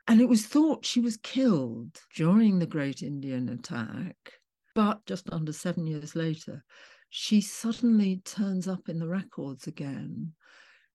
And 0.07 0.21
it 0.21 0.29
was 0.29 0.45
thought 0.45 0.85
she 0.85 0.99
was 0.99 1.17
killed 1.17 1.99
during 2.15 2.59
the 2.59 2.65
Great 2.65 3.01
Indian 3.01 3.49
attack. 3.49 4.15
But 4.75 5.05
just 5.05 5.31
under 5.31 5.53
seven 5.53 5.87
years 5.87 6.15
later, 6.15 6.63
she 7.09 7.41
suddenly 7.41 8.21
turns 8.25 8.67
up 8.67 8.89
in 8.89 8.99
the 8.99 9.07
records 9.07 9.65
again. 9.65 10.33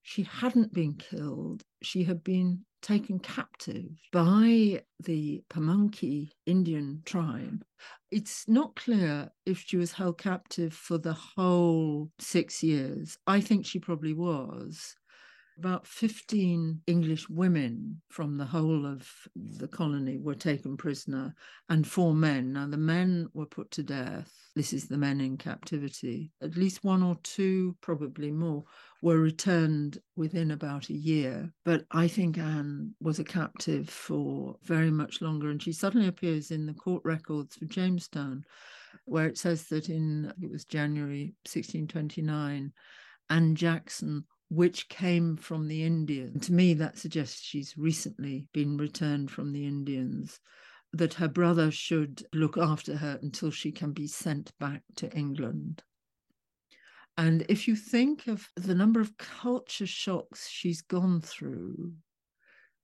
She 0.02 0.22
hadn't 0.22 0.72
been 0.72 0.94
killed, 0.94 1.62
she 1.84 2.04
had 2.04 2.22
been 2.22 2.64
taken 2.82 3.18
captive 3.18 3.86
by 4.12 4.82
the 5.00 5.42
Pamunkey 5.48 6.30
Indian 6.46 7.02
tribe. 7.04 7.64
It's 8.10 8.46
not 8.48 8.76
clear 8.76 9.30
if 9.46 9.64
she 9.66 9.76
was 9.76 9.92
held 9.92 10.18
captive 10.18 10.74
for 10.74 10.98
the 10.98 11.14
whole 11.14 12.10
six 12.18 12.62
years. 12.62 13.16
I 13.26 13.40
think 13.40 13.64
she 13.64 13.78
probably 13.78 14.14
was. 14.14 14.96
About 15.62 15.86
15 15.86 16.82
English 16.88 17.28
women 17.28 18.02
from 18.08 18.36
the 18.36 18.46
whole 18.46 18.84
of 18.84 19.08
the 19.36 19.68
colony 19.68 20.18
were 20.18 20.34
taken 20.34 20.76
prisoner, 20.76 21.36
and 21.68 21.86
four 21.86 22.14
men. 22.14 22.54
Now, 22.54 22.66
the 22.66 22.76
men 22.76 23.28
were 23.32 23.46
put 23.46 23.70
to 23.70 23.84
death. 23.84 24.32
This 24.56 24.72
is 24.72 24.88
the 24.88 24.98
men 24.98 25.20
in 25.20 25.36
captivity. 25.36 26.32
At 26.42 26.56
least 26.56 26.82
one 26.82 27.00
or 27.00 27.14
two, 27.22 27.76
probably 27.80 28.32
more, 28.32 28.64
were 29.02 29.20
returned 29.20 29.98
within 30.16 30.50
about 30.50 30.88
a 30.88 30.94
year. 30.94 31.52
But 31.64 31.84
I 31.92 32.08
think 32.08 32.38
Anne 32.38 32.96
was 33.00 33.20
a 33.20 33.24
captive 33.24 33.88
for 33.88 34.56
very 34.64 34.90
much 34.90 35.22
longer, 35.22 35.48
and 35.48 35.62
she 35.62 35.72
suddenly 35.72 36.08
appears 36.08 36.50
in 36.50 36.66
the 36.66 36.74
court 36.74 37.02
records 37.04 37.54
for 37.54 37.66
Jamestown 37.66 38.44
where 39.04 39.26
it 39.26 39.38
says 39.38 39.68
that 39.68 39.88
in 39.88 40.32
it 40.42 40.50
was 40.50 40.64
January 40.64 41.36
1629, 41.44 42.72
Anne 43.30 43.54
Jackson 43.54 44.24
which 44.52 44.90
came 44.90 45.34
from 45.34 45.66
the 45.66 45.82
Indians. 45.82 46.46
To 46.46 46.52
me, 46.52 46.74
that 46.74 46.98
suggests 46.98 47.40
she's 47.40 47.78
recently 47.78 48.46
been 48.52 48.76
returned 48.76 49.30
from 49.30 49.50
the 49.50 49.66
Indians, 49.66 50.40
that 50.92 51.14
her 51.14 51.28
brother 51.28 51.70
should 51.70 52.22
look 52.34 52.58
after 52.58 52.96
her 52.96 53.18
until 53.22 53.50
she 53.50 53.72
can 53.72 53.92
be 53.92 54.06
sent 54.06 54.52
back 54.60 54.82
to 54.96 55.10
England. 55.16 55.82
And 57.16 57.46
if 57.48 57.66
you 57.66 57.74
think 57.74 58.26
of 58.26 58.46
the 58.54 58.74
number 58.74 59.00
of 59.00 59.16
culture 59.16 59.86
shocks 59.86 60.50
she's 60.50 60.82
gone 60.82 61.22
through, 61.22 61.94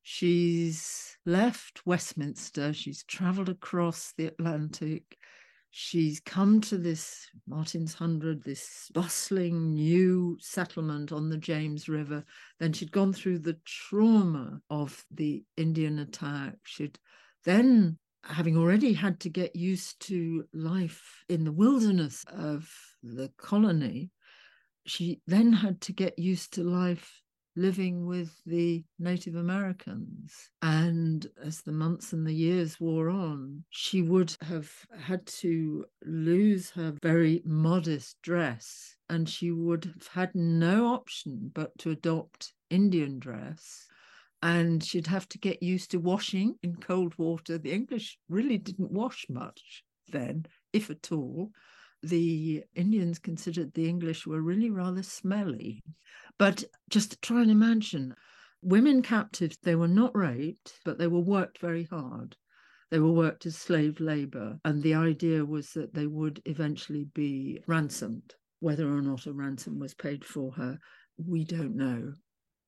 she's 0.03 1.19
left 1.27 1.85
Westminster, 1.85 2.73
she's 2.73 3.05
traveled 3.05 3.51
across 3.51 4.15
the 4.17 4.25
Atlantic, 4.25 5.19
she's 5.71 6.21
come 6.21 6.61
to 6.63 6.79
this 6.79 7.29
Martin's 7.47 7.95
Hundred, 7.95 8.43
this 8.43 8.91
bustling 8.95 9.75
new 9.75 10.37
settlement 10.41 11.13
on 11.13 11.29
the 11.29 11.37
James 11.37 11.89
River. 11.89 12.25
Then 12.59 12.73
she'd 12.73 12.93
gone 12.93 13.13
through 13.13 13.41
the 13.41 13.59
trauma 13.65 14.61
of 14.71 15.05
the 15.11 15.45
Indian 15.57 15.99
attack. 15.99 16.55
She'd 16.65 16.99
then, 17.45 17.99
having 18.25 18.57
already 18.57 18.93
had 18.93 19.21
to 19.21 19.29
get 19.29 19.55
used 19.55 20.01
to 20.09 20.45
life 20.53 21.25
in 21.29 21.45
the 21.45 21.53
wilderness 21.53 22.25
of 22.29 22.71
the 23.03 23.31
colony, 23.37 24.11
she 24.87 25.21
then 25.27 25.53
had 25.53 25.81
to 25.83 25.93
get 25.93 26.19
used 26.19 26.55
to 26.55 26.65
life 26.65 27.21
living 27.59 28.07
with 28.07 28.41
the 28.47 28.85
Native 28.99 29.35
Americans. 29.35 30.51
And 30.63 31.27
as 31.43 31.63
the 31.63 31.73
months 31.73 32.13
and 32.13 32.27
the 32.27 32.33
years 32.33 32.81
wore 32.81 33.11
on, 33.11 33.65
she 33.71 34.01
would 34.01 34.37
have 34.43 34.71
had 34.97 35.27
to 35.43 35.85
lose 36.05 36.71
her 36.71 36.95
very 37.03 37.43
modest 37.45 38.23
dress 38.23 38.97
and 39.11 39.29
she 39.29 39.51
would 39.51 39.87
have 39.87 40.07
had 40.09 40.35
no 40.35 40.87
option 40.87 41.51
but 41.53 41.77
to 41.79 41.91
adopt 41.91 42.53
Indian 42.71 43.19
dress. 43.19 43.87
And 44.41 44.85
she'd 44.85 45.09
have 45.09 45.29
to 45.31 45.39
get 45.39 45.63
used 45.63 45.91
to 45.91 45.99
washing 45.99 46.55
in 46.63 46.77
cold 46.77 47.19
water. 47.19 47.59
The 47.59 47.73
English 47.73 48.19
really 48.29 48.59
didn't 48.59 48.93
wash 48.93 49.27
much 49.29 49.83
then, 50.11 50.47
if 50.73 50.91
at 50.91 51.11
all 51.11 51.51
the 52.03 52.65
Indians 52.75 53.19
considered 53.19 53.73
the 53.73 53.89
English 53.89 54.27
were 54.27 54.41
really 54.41 54.71
rather 54.71 55.03
smelly. 55.03 55.83
But 56.39 56.65
just 56.89 57.21
try 57.23 57.43
and 57.43 57.51
imagine 57.51 58.15
women 58.63 59.03
captives, 59.03 59.59
they 59.63 59.75
were 59.75 59.89
not 59.89 60.17
raped, 60.17 60.81
but 60.85 60.99
they 60.99 61.07
were 61.07 61.21
worked 61.21 61.59
very 61.59 61.85
hard. 61.85 62.37
They 62.91 62.99
were 62.99 63.13
worked 63.13 63.47
as 63.47 63.57
slave 63.57 64.01
labor. 64.01 64.59
And 64.65 64.83
the 64.83 64.95
idea 64.95 65.45
was 65.45 65.73
that 65.73 65.95
they 65.95 66.07
would 66.07 66.41
eventually 66.45 67.05
be 67.15 67.61
ransomed. 67.67 68.35
Whether 68.61 68.89
or 68.89 69.03
not 69.03 69.27
a 69.27 69.33
ransom 69.33 69.79
was 69.79 69.95
paid 69.95 70.25
for 70.25 70.53
her, 70.53 70.79
we 71.17 71.45
don't 71.45 71.77
know. 71.77 72.15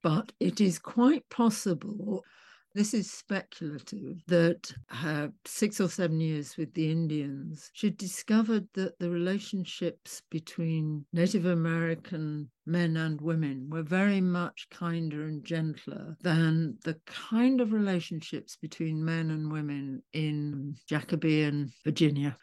But 0.02 0.32
it 0.38 0.60
is 0.60 0.78
quite 0.78 1.28
possible 1.28 2.24
this 2.74 2.94
is 2.94 3.10
speculative 3.10 4.22
that 4.28 4.72
her 4.88 5.32
six 5.44 5.80
or 5.80 5.88
seven 5.88 6.20
years 6.20 6.56
with 6.56 6.72
the 6.74 6.90
Indians, 6.90 7.70
she 7.72 7.90
discovered 7.90 8.68
that 8.74 8.98
the 8.98 9.10
relationships 9.10 10.22
between 10.30 11.04
Native 11.12 11.46
American 11.46 12.50
men 12.66 12.96
and 12.96 13.20
women 13.20 13.68
were 13.70 13.82
very 13.82 14.20
much 14.20 14.68
kinder 14.70 15.26
and 15.26 15.44
gentler 15.44 16.16
than 16.22 16.78
the 16.84 16.94
kind 17.06 17.60
of 17.60 17.72
relationships 17.72 18.56
between 18.56 19.04
men 19.04 19.30
and 19.30 19.50
women 19.50 20.02
in 20.12 20.76
Jacobean 20.86 21.72
Virginia, 21.84 22.36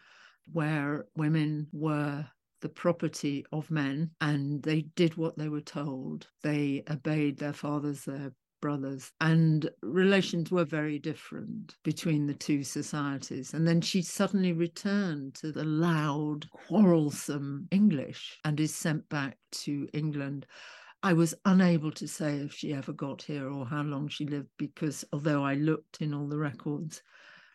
where 0.52 1.06
women 1.16 1.68
were 1.72 2.26
the 2.62 2.70
property 2.70 3.46
of 3.52 3.70
men 3.70 4.10
and 4.20 4.64
they 4.64 4.82
did 4.96 5.16
what 5.16 5.38
they 5.38 5.48
were 5.48 5.62
told. 5.62 6.28
They 6.42 6.84
obeyed 6.90 7.38
their 7.38 7.54
fathers, 7.54 8.06
their 8.06 8.32
brothers, 8.62 9.12
and 9.22 9.70
relations 9.82 10.52
were 10.52 10.66
very 10.66 11.00
different 11.00 11.76
between 11.84 12.28
the 12.28 12.34
two 12.34 12.64
societies. 12.64 13.54
And 13.54 13.68
then 13.68 13.82
she 13.82 14.02
suddenly 14.02 14.54
returned 14.54 15.36
to 15.36 15.52
the 15.52 15.64
loud, 15.64 16.50
quarrelsome 16.52 17.68
English 17.72 18.40
and 18.44 18.60
is 18.60 18.76
sent 18.76 19.08
back 19.10 19.38
to 19.52 19.88
England. 19.94 20.46
I 21.04 21.14
was 21.14 21.36
unable 21.46 21.92
to 21.92 22.08
say 22.08 22.38
if 22.38 22.54
she 22.54 22.74
ever 22.74 22.94
got 22.94 23.22
here 23.22 23.50
or 23.50 23.66
how 23.66 23.84
long 23.84 24.08
she 24.08 24.26
lived 24.26 24.50
because 24.58 25.06
although 25.14 25.44
I 25.44 25.54
looked 25.54 26.02
in 26.02 26.14
all 26.14 26.28
the 26.28 26.40
records, 26.40 27.02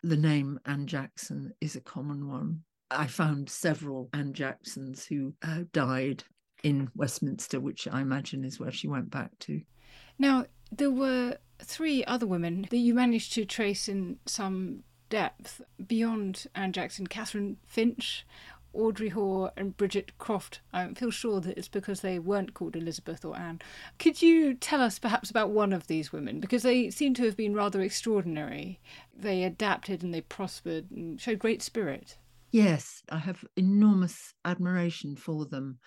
the 0.01 0.17
name 0.17 0.59
Anne 0.65 0.87
Jackson 0.87 1.53
is 1.61 1.75
a 1.75 1.81
common 1.81 2.27
one. 2.27 2.63
I 2.91 3.07
found 3.07 3.49
several 3.49 4.09
Anne 4.13 4.33
Jacksons 4.33 5.05
who 5.05 5.33
uh, 5.41 5.63
died 5.71 6.23
in 6.63 6.89
Westminster, 6.95 7.59
which 7.59 7.87
I 7.87 8.01
imagine 8.01 8.43
is 8.43 8.59
where 8.59 8.71
she 8.71 8.87
went 8.87 9.09
back 9.09 9.31
to. 9.39 9.61
Now, 10.17 10.45
there 10.77 10.91
were 10.91 11.37
three 11.59 12.03
other 12.05 12.27
women 12.27 12.67
that 12.69 12.77
you 12.77 12.93
managed 12.93 13.33
to 13.33 13.45
trace 13.45 13.87
in 13.87 14.19
some 14.25 14.83
depth 15.09 15.61
beyond 15.85 16.47
Anne 16.55 16.73
Jackson 16.73 17.07
Catherine 17.07 17.57
Finch, 17.65 18.25
Audrey 18.73 19.09
Hoare, 19.09 19.51
and 19.55 19.77
Bridget 19.77 20.17
Croft. 20.17 20.61
I 20.73 20.87
feel 20.93 21.11
sure 21.11 21.39
that 21.41 21.57
it's 21.57 21.67
because 21.67 22.01
they 22.01 22.17
weren't 22.17 22.55
called 22.55 22.75
Elizabeth 22.75 23.23
or 23.23 23.37
Anne. 23.37 23.61
Could 23.99 24.21
you 24.21 24.55
tell 24.55 24.81
us 24.81 24.97
perhaps 24.97 25.29
about 25.29 25.51
one 25.51 25.71
of 25.73 25.87
these 25.87 26.11
women? 26.11 26.39
Because 26.39 26.63
they 26.63 26.89
seem 26.89 27.13
to 27.15 27.25
have 27.25 27.37
been 27.37 27.53
rather 27.53 27.81
extraordinary. 27.81 28.79
They 29.15 29.43
adapted 29.43 30.01
and 30.01 30.13
they 30.13 30.21
prospered 30.21 30.89
and 30.89 31.21
showed 31.21 31.39
great 31.39 31.61
spirit. 31.61 32.17
Yes, 32.51 33.03
I 33.09 33.19
have 33.19 33.45
enormous 33.55 34.33
admiration 34.45 35.15
for 35.15 35.45
them. 35.45 35.79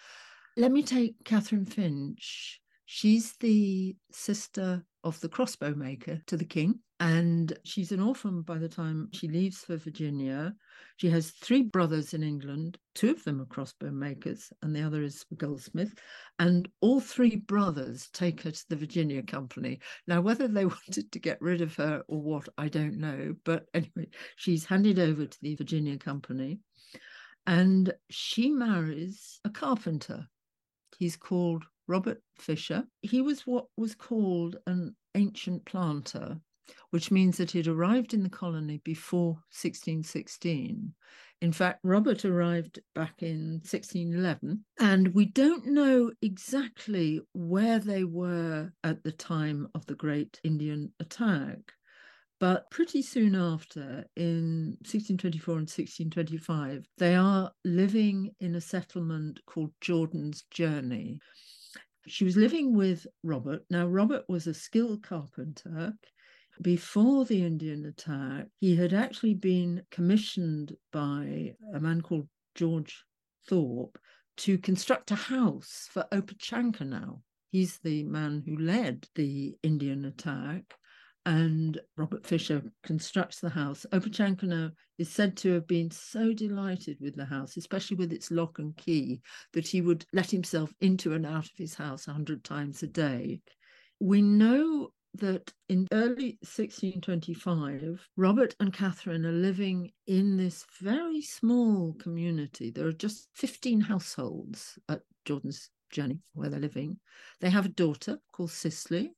Let 0.57 0.73
me 0.73 0.83
take 0.83 1.25
Catherine 1.25 1.67
Finch. 1.67 2.61
She's 2.89 3.35
the 3.41 3.97
sister 4.13 4.87
of 5.03 5.21
the 5.21 5.29
crossbow 5.29 5.75
maker 5.75 6.23
to 6.27 6.37
the 6.37 6.45
king, 6.45 6.79
and 7.01 7.53
she's 7.65 7.91
an 7.91 7.99
orphan 7.99 8.43
by 8.43 8.59
the 8.59 8.69
time 8.69 9.09
she 9.13 9.27
leaves 9.27 9.59
for 9.59 9.77
Virginia. 9.77 10.55
She 10.97 11.11
has 11.11 11.33
three 11.33 11.63
brothers 11.63 12.15
in 12.15 12.23
England, 12.23 12.79
two 12.95 13.11
of 13.11 13.25
them 13.25 13.41
are 13.41 13.47
crossbow 13.47 13.91
makers, 13.91 14.53
and 14.63 14.75
the 14.75 14.83
other 14.83 15.03
is 15.03 15.27
a 15.33 15.35
goldsmith. 15.35 15.99
And 16.39 16.69
all 16.81 17.01
three 17.01 17.35
brothers 17.35 18.09
take 18.13 18.43
her 18.43 18.53
to 18.53 18.65
the 18.69 18.77
Virginia 18.77 19.23
Company. 19.25 19.81
Now, 20.07 20.21
whether 20.21 20.47
they 20.47 20.65
wanted 20.65 21.11
to 21.11 21.19
get 21.19 21.43
rid 21.43 21.63
of 21.63 21.75
her 21.75 22.05
or 22.07 22.23
what, 22.23 22.49
I 22.57 22.69
don't 22.69 22.99
know. 22.99 23.35
But 23.45 23.67
anyway, 23.75 24.11
she's 24.37 24.65
handed 24.65 25.01
over 25.01 25.27
to 25.27 25.39
the 25.43 25.57
Virginia 25.57 25.99
Company, 25.99 26.61
and 27.49 27.93
she 28.11 28.49
marries 28.49 29.41
a 29.45 29.51
carpenter. 29.51 30.29
He's 30.99 31.17
called 31.17 31.65
Robert 31.87 32.23
Fisher. 32.39 32.85
He 33.03 33.21
was 33.21 33.43
what 33.43 33.67
was 33.77 33.95
called 33.95 34.57
an 34.67 34.97
ancient 35.15 35.65
planter, 35.65 36.41
which 36.91 37.11
means 37.11 37.37
that 37.39 37.53
he'd 37.53 37.69
arrived 37.69 38.15
in 38.15 38.23
the 38.23 38.29
colony 38.29 38.81
before 38.85 39.35
1616. 39.51 40.95
In 41.43 41.53
fact, 41.53 41.81
Robert 41.83 42.25
arrived 42.25 42.81
back 42.95 43.23
in 43.23 43.61
1611, 43.63 44.65
and 44.81 45.15
we 45.15 45.27
don't 45.27 45.67
know 45.67 46.11
exactly 46.23 47.21
where 47.35 47.79
they 47.79 48.05
were 48.05 48.73
at 48.83 49.03
the 49.03 49.13
time 49.13 49.69
of 49.75 49.85
the 49.87 49.95
Great 49.95 50.41
Indian 50.45 50.93
Attack. 50.99 51.59
But 52.39 52.71
pretty 52.71 53.01
soon 53.01 53.35
after, 53.35 54.05
in 54.17 54.77
1624 54.81 55.53
and 55.55 55.61
1625, 55.63 56.87
they 56.99 57.15
are 57.15 57.51
living 57.65 58.31
in 58.41 58.55
a 58.55 58.61
settlement 58.61 59.41
called 59.47 59.73
Jordan's 59.81 60.45
Journey. 60.51 61.19
She 62.07 62.25
was 62.25 62.37
living 62.37 62.77
with 62.77 63.07
Robert. 63.23 63.65
Now, 63.69 63.87
Robert 63.87 64.25
was 64.29 64.47
a 64.47 64.55
skilled 64.55 65.03
carpenter. 65.03 65.95
Before 66.63 67.25
the 67.25 67.45
Indian 67.45 67.85
attack, 67.85 68.47
he 68.61 68.77
had 68.77 68.95
actually 68.95 69.35
been 69.35 69.83
commissioned 69.91 70.77
by 70.93 71.55
a 71.75 71.81
man 71.81 72.01
called 72.01 72.29
George 72.55 73.05
Thorpe 73.49 73.99
to 74.39 74.57
construct 74.59 75.11
a 75.11 75.17
house 75.17 75.89
for 75.91 76.07
Opechancanough. 76.13 77.21
He's 77.51 77.79
the 77.79 78.05
man 78.05 78.43
who 78.47 78.57
led 78.57 79.09
the 79.15 79.57
Indian 79.63 80.05
attack 80.05 80.75
and 81.27 81.81
Robert 81.97 82.25
Fisher 82.25 82.63
constructs 82.85 83.41
the 83.41 83.51
house. 83.51 83.85
Opechancanough 83.93 84.71
is 84.99 85.11
said 85.11 85.37
to 85.39 85.55
have 85.55 85.67
been 85.67 85.91
so 85.91 86.33
delighted 86.33 86.99
with 87.01 87.17
the 87.17 87.25
house, 87.25 87.57
especially 87.57 87.97
with 87.97 88.13
its 88.13 88.31
lock 88.31 88.61
and 88.61 88.77
key, 88.77 89.21
that 89.53 89.67
he 89.67 89.81
would 89.81 90.07
let 90.13 90.31
himself 90.31 90.73
into 90.81 91.15
and 91.15 91.27
out 91.27 91.45
of 91.45 91.57
his 91.57 91.75
house 91.75 92.07
a 92.07 92.13
hundred 92.13 92.45
times 92.45 92.85
a 92.85 92.87
day. 92.87 93.41
We 93.99 94.23
know 94.23 94.91
that 95.15 95.53
in 95.69 95.89
early 95.91 96.39
1625, 96.43 98.09
Robert 98.17 98.55
and 98.61 98.73
Catherine 98.73 99.27
are 99.27 99.33
living 99.33 99.91
in 100.07 100.37
this 100.37 100.65
very 100.81 101.23
small 101.23 101.95
community. 101.95 102.71
There 102.71 102.87
are 102.87 102.93
just 102.93 103.29
15 103.35 103.81
households 103.81 104.79
at 104.89 105.01
Jordan's 105.25 105.71
Journey 105.91 106.21
where 106.35 106.51
they're 106.51 106.61
living. 106.61 107.01
They 107.41 107.51
have 107.51 107.67
a 107.67 107.71
daughter 107.71 108.19
called 108.33 108.53
Cicely, 108.53 109.13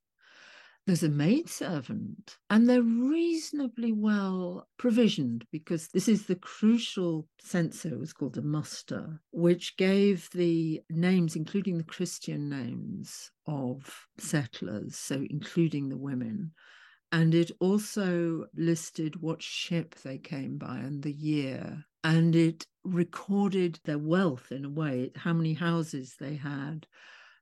there's 0.88 1.02
a 1.02 1.08
maidservant, 1.10 2.38
and 2.48 2.66
they're 2.66 2.80
reasonably 2.80 3.92
well 3.92 4.66
provisioned 4.78 5.44
because 5.52 5.88
this 5.88 6.08
is 6.08 6.24
the 6.24 6.34
crucial 6.34 7.28
censo, 7.44 7.92
it 7.92 7.98
was 7.98 8.14
called 8.14 8.38
a 8.38 8.42
muster, 8.42 9.20
which 9.30 9.76
gave 9.76 10.30
the 10.32 10.80
names, 10.88 11.36
including 11.36 11.76
the 11.76 11.84
Christian 11.84 12.48
names 12.48 13.30
of 13.46 14.06
settlers, 14.16 14.96
so 14.96 15.22
including 15.28 15.90
the 15.90 15.98
women. 15.98 16.52
And 17.12 17.34
it 17.34 17.50
also 17.60 18.46
listed 18.56 19.20
what 19.20 19.42
ship 19.42 19.94
they 19.96 20.16
came 20.16 20.56
by 20.56 20.78
and 20.78 21.02
the 21.02 21.12
year. 21.12 21.84
And 22.02 22.34
it 22.34 22.66
recorded 22.82 23.78
their 23.84 23.98
wealth 23.98 24.50
in 24.50 24.64
a 24.64 24.70
way, 24.70 25.10
how 25.16 25.34
many 25.34 25.52
houses 25.52 26.16
they 26.18 26.36
had, 26.36 26.86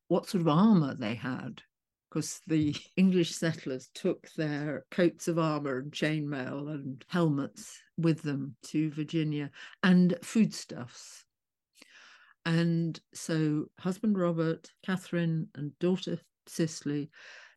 what 0.08 0.28
sort 0.28 0.42
of 0.42 0.48
armor 0.48 0.94
they 0.94 1.14
had, 1.14 1.62
because 2.08 2.40
the 2.46 2.74
English 2.96 3.34
settlers 3.34 3.90
took 3.94 4.28
their 4.36 4.84
coats 4.90 5.28
of 5.28 5.38
armor 5.38 5.78
and 5.78 5.92
chainmail 5.92 6.70
and 6.72 7.04
helmets 7.08 7.82
with 7.96 8.22
them 8.22 8.56
to 8.64 8.90
Virginia 8.90 9.50
and 9.82 10.16
foodstuffs. 10.22 11.24
And 12.44 12.98
so, 13.12 13.66
husband 13.80 14.16
Robert, 14.18 14.70
Catherine, 14.84 15.48
and 15.56 15.76
daughter 15.80 16.20
Cicely, 16.48 17.10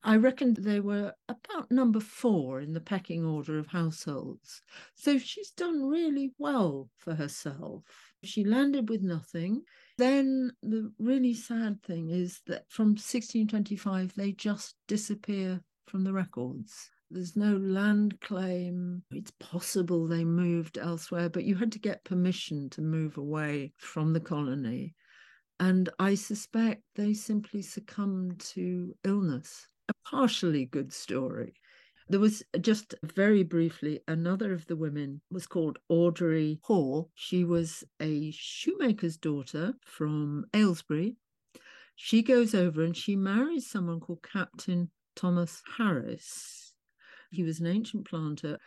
I 0.03 0.15
reckon 0.15 0.55
they 0.57 0.79
were 0.79 1.13
about 1.27 1.69
number 1.71 1.99
four 1.99 2.61
in 2.61 2.73
the 2.73 2.79
pecking 2.79 3.25
order 3.25 3.59
of 3.59 3.67
households. 3.67 4.61
So, 4.95 5.17
she's 5.17 5.51
done 5.51 5.83
really 5.83 6.31
well 6.37 6.89
for 6.97 7.15
herself. 7.15 7.83
She 8.23 8.43
landed 8.43 8.89
with 8.89 9.01
nothing. 9.01 9.63
Then 9.97 10.51
the 10.61 10.91
really 10.99 11.33
sad 11.33 11.81
thing 11.83 12.09
is 12.09 12.41
that 12.47 12.63
from 12.69 12.89
1625, 12.89 14.13
they 14.15 14.31
just 14.31 14.75
disappear 14.87 15.61
from 15.87 16.03
the 16.03 16.13
records. 16.13 16.89
There's 17.11 17.35
no 17.35 17.57
land 17.57 18.21
claim. 18.21 19.03
It's 19.11 19.31
possible 19.39 20.07
they 20.07 20.23
moved 20.23 20.77
elsewhere, 20.77 21.29
but 21.29 21.43
you 21.43 21.55
had 21.55 21.71
to 21.71 21.79
get 21.79 22.03
permission 22.03 22.69
to 22.71 22.81
move 22.81 23.17
away 23.17 23.73
from 23.77 24.13
the 24.13 24.19
colony. 24.19 24.95
And 25.59 25.89
I 25.97 26.15
suspect 26.15 26.83
they 26.95 27.13
simply 27.13 27.63
succumbed 27.63 28.39
to 28.51 28.95
illness. 29.03 29.67
Partially 30.09 30.65
good 30.65 30.91
story. 30.91 31.53
There 32.07 32.19
was 32.19 32.41
uh, 32.55 32.57
just 32.57 32.95
very 33.03 33.43
briefly 33.43 33.99
another 34.07 34.53
of 34.53 34.65
the 34.65 34.75
women 34.75 35.21
was 35.29 35.45
called 35.45 35.77
Audrey 35.87 36.59
Hall. 36.63 37.11
She 37.13 37.43
was 37.43 37.83
a 38.01 38.31
shoemaker's 38.31 39.17
daughter 39.17 39.75
from 39.85 40.45
Aylesbury. 40.55 41.17
She 41.95 42.23
goes 42.23 42.55
over 42.55 42.83
and 42.83 42.97
she 42.97 43.15
marries 43.15 43.69
someone 43.69 43.99
called 43.99 44.23
Captain 44.23 44.89
Thomas 45.15 45.61
Harris. 45.77 46.73
He 47.29 47.43
was 47.43 47.59
an 47.59 47.67
ancient 47.67 48.07
planter. 48.07 48.57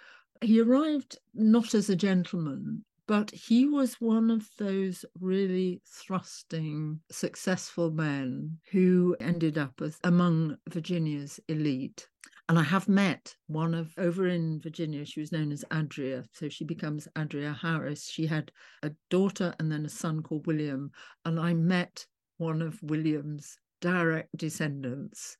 He 0.42 0.60
arrived 0.60 1.18
not 1.34 1.74
as 1.74 1.90
a 1.90 1.96
gentleman, 1.96 2.84
but 3.06 3.30
he 3.30 3.66
was 3.66 3.94
one 3.94 4.30
of 4.30 4.48
those 4.58 5.04
really 5.20 5.82
thrusting, 5.86 7.00
successful 7.10 7.90
men 7.90 8.58
who 8.70 9.16
ended 9.20 9.58
up 9.58 9.80
as 9.82 9.98
among 10.04 10.56
Virginia's 10.68 11.40
elite. 11.48 12.06
And 12.48 12.58
I 12.58 12.62
have 12.62 12.88
met 12.88 13.34
one 13.46 13.74
of 13.74 13.92
over 13.98 14.26
in 14.26 14.60
Virginia, 14.60 15.04
she 15.04 15.20
was 15.20 15.32
known 15.32 15.52
as 15.52 15.64
Adria. 15.72 16.24
So 16.32 16.48
she 16.48 16.64
becomes 16.64 17.08
Adria 17.16 17.52
Harris. 17.52 18.08
She 18.08 18.26
had 18.26 18.52
a 18.82 18.90
daughter 19.10 19.54
and 19.58 19.70
then 19.70 19.86
a 19.86 19.88
son 19.88 20.22
called 20.22 20.46
William. 20.46 20.90
And 21.24 21.40
I 21.40 21.54
met 21.54 22.04
one 22.38 22.60
of 22.60 22.82
William's 22.82 23.56
direct 23.80 24.36
descendants. 24.36 25.36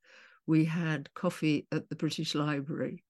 We 0.47 0.65
had 0.65 1.13
coffee 1.15 1.67
at 1.73 1.89
the 1.89 1.97
British 1.97 2.35
Library, 2.35 3.05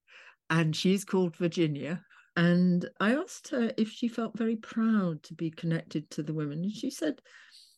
and 0.51 0.77
she's 0.77 1.05
called 1.05 1.37
Virginia. 1.37 2.05
And 2.37 2.89
I 2.99 3.15
asked 3.15 3.49
her 3.49 3.73
if 3.77 3.91
she 3.91 4.09
felt 4.09 4.39
very 4.39 4.57
proud 4.57 5.23
to 5.25 5.35
be 5.35 5.51
connected 5.51 6.11
to 6.11 6.23
the 6.23 6.35
women. 6.35 6.63
And 6.63 6.73
she 6.73 6.91
said, 6.91 7.21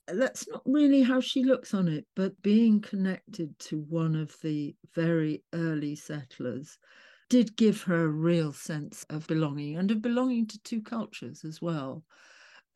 that's 0.07 0.47
not 0.49 0.63
really 0.67 1.03
how 1.03 1.21
she 1.21 1.45
looks 1.45 1.75
on 1.75 1.89
it, 1.89 2.07
but 2.15 2.43
being 2.43 2.81
connected 2.81 3.59
to 3.61 3.81
one 3.81 4.15
of 4.15 4.37
the 4.43 4.77
very 4.95 5.43
early 5.53 5.97
settlers 5.97 6.79
did 7.31 7.57
give 7.57 7.83
her 7.83 8.05
a 8.05 8.09
real 8.09 8.53
sense 8.53 9.05
of 9.09 9.27
belonging 9.27 9.77
and 9.77 9.91
of 9.91 10.03
belonging 10.03 10.47
to 10.47 10.63
two 10.63 10.83
cultures 10.83 11.45
as 11.45 11.61
well. 11.63 12.05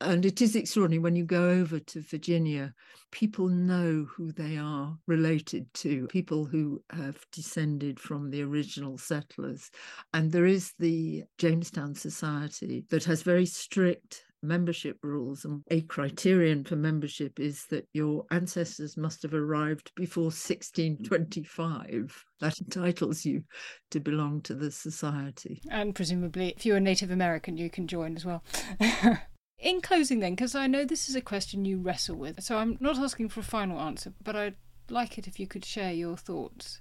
And 0.01 0.25
it 0.25 0.41
is 0.41 0.55
extraordinary 0.55 0.99
when 0.99 1.15
you 1.15 1.25
go 1.25 1.49
over 1.49 1.79
to 1.79 2.01
Virginia, 2.01 2.73
people 3.11 3.49
know 3.49 4.07
who 4.15 4.31
they 4.31 4.57
are 4.57 4.97
related 5.07 5.73
to, 5.75 6.07
people 6.07 6.45
who 6.45 6.81
have 6.91 7.25
descended 7.31 7.99
from 7.99 8.29
the 8.29 8.41
original 8.41 8.97
settlers. 8.97 9.69
And 10.13 10.31
there 10.31 10.45
is 10.45 10.73
the 10.79 11.23
Jamestown 11.37 11.95
Society 11.95 12.85
that 12.89 13.03
has 13.05 13.23
very 13.23 13.45
strict 13.45 14.23
membership 14.41 14.97
rules. 15.03 15.45
And 15.45 15.63
a 15.69 15.81
criterion 15.81 16.63
for 16.63 16.75
membership 16.75 17.39
is 17.39 17.65
that 17.69 17.87
your 17.93 18.25
ancestors 18.31 18.97
must 18.97 19.21
have 19.23 19.33
arrived 19.33 19.91
before 19.95 20.25
1625. 20.25 22.25
That 22.39 22.59
entitles 22.59 23.25
you 23.25 23.43
to 23.91 23.99
belong 23.99 24.41
to 24.43 24.53
the 24.53 24.71
society. 24.71 25.61
And 25.69 25.93
presumably, 25.93 26.53
if 26.55 26.65
you're 26.65 26.77
a 26.77 26.81
Native 26.81 27.11
American, 27.11 27.57
you 27.57 27.69
can 27.69 27.87
join 27.87 28.15
as 28.15 28.25
well. 28.25 28.43
In 29.59 29.81
closing, 29.81 30.19
then, 30.19 30.35
because 30.35 30.55
I 30.55 30.67
know 30.67 30.85
this 30.85 31.09
is 31.09 31.15
a 31.15 31.21
question 31.21 31.65
you 31.65 31.79
wrestle 31.79 32.15
with, 32.15 32.41
so 32.41 32.57
I'm 32.57 32.77
not 32.79 32.97
asking 32.97 33.29
for 33.29 33.41
a 33.41 33.43
final 33.43 33.79
answer, 33.79 34.13
but 34.23 34.35
I'd 34.35 34.55
like 34.89 35.17
it 35.17 35.27
if 35.27 35.37
you 35.37 35.47
could 35.47 35.65
share 35.65 35.91
your 35.91 36.15
thoughts. 36.15 36.79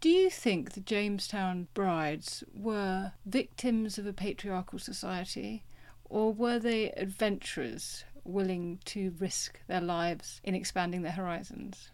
Do 0.00 0.08
you 0.08 0.30
think 0.30 0.72
the 0.72 0.80
Jamestown 0.80 1.66
brides 1.74 2.44
were 2.54 3.12
victims 3.24 3.98
of 3.98 4.06
a 4.06 4.12
patriarchal 4.12 4.78
society? 4.78 5.64
Or 6.04 6.32
were 6.32 6.60
they 6.60 6.92
adventurers 6.92 8.04
willing 8.22 8.78
to 8.84 9.14
risk 9.18 9.60
their 9.66 9.80
lives 9.80 10.40
in 10.44 10.54
expanding 10.54 11.02
their 11.02 11.12
horizons? 11.12 11.90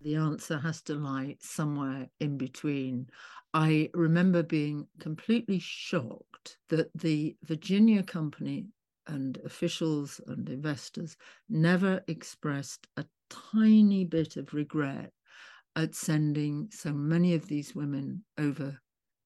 The 0.00 0.14
answer 0.14 0.58
has 0.58 0.80
to 0.82 0.94
lie 0.94 1.36
somewhere 1.40 2.08
in 2.20 2.38
between. 2.38 3.08
I 3.52 3.90
remember 3.94 4.42
being 4.42 4.86
completely 5.00 5.58
shocked 5.58 6.58
that 6.68 6.90
the 6.94 7.34
Virginia 7.42 8.02
Company 8.02 8.66
and 9.06 9.38
officials 9.44 10.20
and 10.26 10.48
investors 10.48 11.16
never 11.48 12.02
expressed 12.08 12.86
a 12.96 13.04
tiny 13.30 14.04
bit 14.04 14.36
of 14.36 14.54
regret 14.54 15.12
at 15.76 15.94
sending 15.94 16.68
so 16.70 16.92
many 16.92 17.34
of 17.34 17.46
these 17.46 17.74
women 17.74 18.24
over 18.38 18.80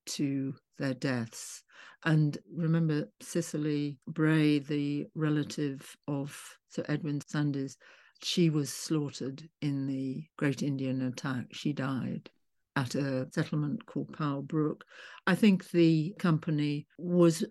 to 0.07 0.55
their 0.79 0.95
deaths. 0.95 1.63
And 2.05 2.37
remember, 2.53 3.09
Cicely 3.21 3.99
Bray, 4.09 4.59
the 4.59 5.07
relative 5.15 5.97
of 6.09 6.59
Sir 6.69 6.85
Edwin 6.89 7.21
Sandys, 7.21 7.77
she 8.23 8.51
was 8.51 8.73
slaughtered 8.73 9.49
in 9.63 9.87
the 9.87 10.25
Great 10.37 10.63
Indian 10.63 11.03
attack. 11.03 11.47
She 11.53 11.73
died 11.73 12.31
at 12.77 12.95
a 12.95 13.29
settlement 13.33 13.85
called 13.87 14.13
Powell 14.17 14.43
Brook. 14.43 14.85
I 15.27 15.35
think 15.35 15.71
the 15.71 16.15
company 16.19 16.87
was 16.99 17.45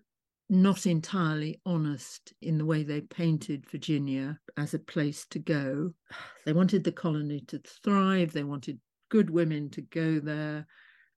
not 0.49 0.85
entirely 0.85 1.59
honest 1.65 2.33
in 2.41 2.57
the 2.57 2.65
way 2.65 2.83
they 2.83 3.01
painted 3.01 3.69
Virginia 3.69 4.39
as 4.57 4.73
a 4.73 4.79
place 4.79 5.25
to 5.29 5.39
go. 5.39 5.93
They 6.45 6.53
wanted 6.53 6.83
the 6.83 6.91
colony 6.91 7.41
to 7.47 7.61
thrive, 7.83 8.33
they 8.33 8.43
wanted 8.43 8.79
good 9.09 9.29
women 9.29 9.69
to 9.71 9.81
go 9.81 10.19
there. 10.19 10.65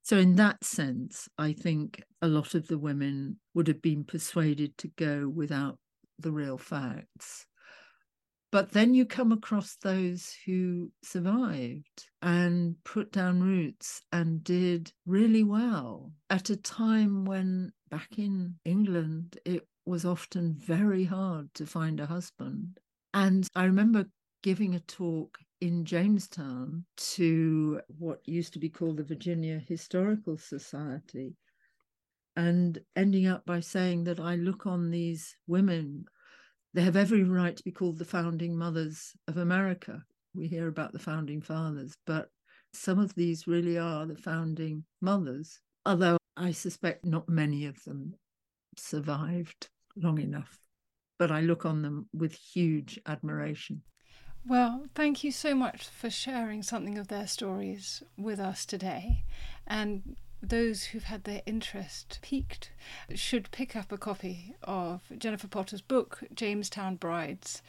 So, 0.03 0.17
in 0.17 0.35
that 0.35 0.63
sense, 0.63 1.29
I 1.37 1.53
think 1.53 2.03
a 2.21 2.27
lot 2.27 2.55
of 2.55 2.67
the 2.67 2.77
women 2.77 3.39
would 3.53 3.67
have 3.67 3.81
been 3.81 4.03
persuaded 4.03 4.77
to 4.79 4.89
go 4.89 5.29
without 5.29 5.79
the 6.19 6.31
real 6.31 6.57
facts. 6.57 7.45
But 8.53 8.71
then 8.71 8.93
you 8.93 9.07
come 9.07 9.31
across 9.31 9.77
those 9.77 10.35
who 10.45 10.91
survived 11.03 12.05
and 12.21 12.75
put 12.83 13.11
down 13.11 13.41
roots 13.41 14.03
and 14.11 14.43
did 14.43 14.93
really 15.07 15.43
well 15.43 16.13
at 16.29 16.51
a 16.51 16.55
time 16.55 17.25
when 17.25 17.71
back 17.89 18.19
in 18.19 18.59
England 18.63 19.39
it 19.43 19.67
was 19.87 20.05
often 20.05 20.53
very 20.53 21.03
hard 21.03 21.51
to 21.55 21.65
find 21.65 21.99
a 21.99 22.05
husband. 22.05 22.79
And 23.15 23.47
I 23.55 23.63
remember 23.63 24.05
giving 24.43 24.75
a 24.75 24.81
talk 24.81 25.39
in 25.59 25.83
Jamestown 25.83 26.85
to 27.15 27.81
what 27.87 28.19
used 28.27 28.53
to 28.53 28.59
be 28.59 28.69
called 28.69 28.97
the 28.97 29.03
Virginia 29.03 29.63
Historical 29.67 30.37
Society 30.37 31.33
and 32.35 32.77
ending 32.95 33.25
up 33.25 33.47
by 33.47 33.61
saying 33.61 34.03
that 34.03 34.19
I 34.19 34.35
look 34.35 34.67
on 34.67 34.91
these 34.91 35.35
women, 35.47 36.05
they 36.73 36.81
have 36.81 36.95
every 36.95 37.23
right 37.23 37.55
to 37.55 37.63
be 37.63 37.71
called 37.71 37.97
the 37.97 38.05
founding 38.05 38.57
mothers 38.57 39.13
of 39.27 39.37
America. 39.37 40.03
We 40.33 40.47
hear 40.47 40.67
about 40.67 40.91
the 40.91 40.99
founding 40.99 41.41
fathers, 41.41 41.95
but 42.05 42.29
some 42.73 42.99
of 42.99 43.13
these 43.15 43.47
really 43.47 43.77
are 43.77 44.05
the 44.05 44.15
founding 44.15 44.83
mothers, 45.01 45.59
although 45.85 46.17
I 46.35 46.51
suspect 46.51 47.05
not 47.05 47.29
many 47.29 47.65
of 47.65 47.83
them 47.83 48.15
survived 48.77 49.69
long 49.95 50.19
enough. 50.19 50.57
But 51.19 51.31
I 51.31 51.41
look 51.41 51.65
on 51.65 51.83
them 51.83 52.09
with 52.13 52.33
huge 52.33 52.99
admiration. 53.05 53.83
Well, 54.45 54.87
thank 54.95 55.23
you 55.23 55.31
so 55.31 55.55
much 55.55 55.87
for 55.87 56.09
sharing 56.09 56.63
something 56.63 56.97
of 56.97 57.07
their 57.07 57.27
stories 57.27 58.03
with 58.17 58.39
us 58.39 58.65
today. 58.65 59.23
And 59.67 60.17
those 60.43 60.83
who've 60.83 61.03
had 61.03 61.23
their 61.23 61.41
interest 61.45 62.19
piqued 62.21 62.71
should 63.15 63.49
pick 63.51 63.75
up 63.75 63.91
a 63.91 63.97
copy 63.97 64.53
of 64.63 65.01
Jennifer 65.17 65.47
Potter's 65.47 65.81
book, 65.81 66.19
Jamestown 66.35 66.97
Brides 66.97 67.61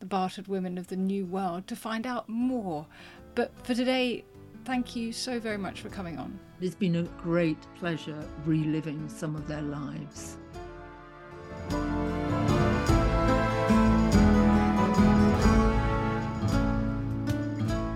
The 0.00 0.06
Bartered 0.06 0.46
Women 0.46 0.76
of 0.76 0.88
the 0.88 0.96
New 0.96 1.24
World, 1.24 1.66
to 1.68 1.76
find 1.76 2.06
out 2.06 2.28
more. 2.28 2.86
But 3.34 3.52
for 3.64 3.74
today, 3.74 4.24
thank 4.66 4.94
you 4.94 5.12
so 5.12 5.40
very 5.40 5.56
much 5.56 5.80
for 5.80 5.88
coming 5.88 6.18
on. 6.18 6.38
It's 6.60 6.74
been 6.74 6.96
a 6.96 7.02
great 7.22 7.58
pleasure 7.76 8.22
reliving 8.44 9.08
some 9.08 9.34
of 9.34 9.48
their 9.48 9.62
lives. 9.62 10.36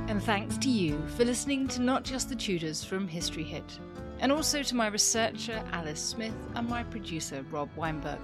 And 0.09 0.23
thanks 0.23 0.57
to 0.59 0.71
you 0.71 1.03
for 1.17 1.25
listening 1.27 1.69
to 1.69 1.83
Not 1.83 2.03
Just 2.03 2.31
the 2.31 2.37
Tudors 2.37 2.83
from 2.83 3.07
History 3.07 3.45
Hit, 3.45 3.79
and 4.23 4.31
also 4.31 4.63
to 4.63 4.77
my 4.77 4.87
researcher 4.87 5.63
Alice 5.73 6.01
Smith 6.01 6.33
and 6.55 6.69
my 6.69 6.85
producer 6.85 7.45
Rob 7.51 7.69
Weinberg. 7.77 8.21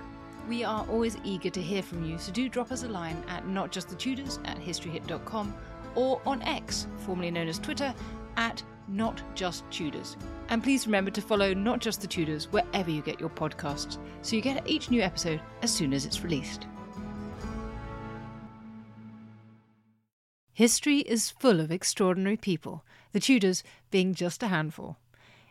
We 0.49 0.64
are 0.64 0.86
always 0.88 1.18
eager 1.24 1.51
to 1.51 1.61
hear 1.61 1.82
from 1.82 2.05
you, 2.05 2.18
so 2.18 2.32
do 2.32 2.49
drop 2.49 2.72
us 2.72 2.84
a 2.84 2.88
line 2.88 3.22
at 3.28 3.44
notjustthetudors 3.44 4.38
at 4.49 4.59
historyhit.com 4.59 5.55
or 5.96 6.22
on 6.24 6.40
X, 6.42 6.86
formerly 6.99 7.32
known 7.32 7.49
as 7.49 7.59
Twitter, 7.59 7.92
at 8.36 8.62
Not 8.86 9.20
Just 9.34 9.68
Tudors. 9.70 10.16
And 10.49 10.62
please 10.62 10.86
remember 10.86 11.11
to 11.11 11.20
follow 11.20 11.53
Not 11.53 11.80
Just 11.80 12.01
the 12.01 12.07
Tudors 12.07 12.51
wherever 12.53 12.90
you 12.90 13.03
get 13.03 13.18
your 13.18 13.28
podcasts, 13.28 13.99
so 14.22 14.36
you 14.36 14.40
get 14.40 14.66
each 14.68 14.90
new 14.90 15.03
episode 15.03 15.42
as 15.62 15.72
soon 15.72 15.92
as 15.92 16.07
it's 16.07 16.22
released. 16.22 16.66
History 20.53 20.99
is 21.01 21.30
full 21.30 21.61
of 21.61 21.72
extraordinary 21.72 22.36
people, 22.36 22.84
the 23.12 23.20
Tudors 23.20 23.64
being 23.90 24.14
just 24.14 24.42
a 24.44 24.49
handful. 24.49 24.96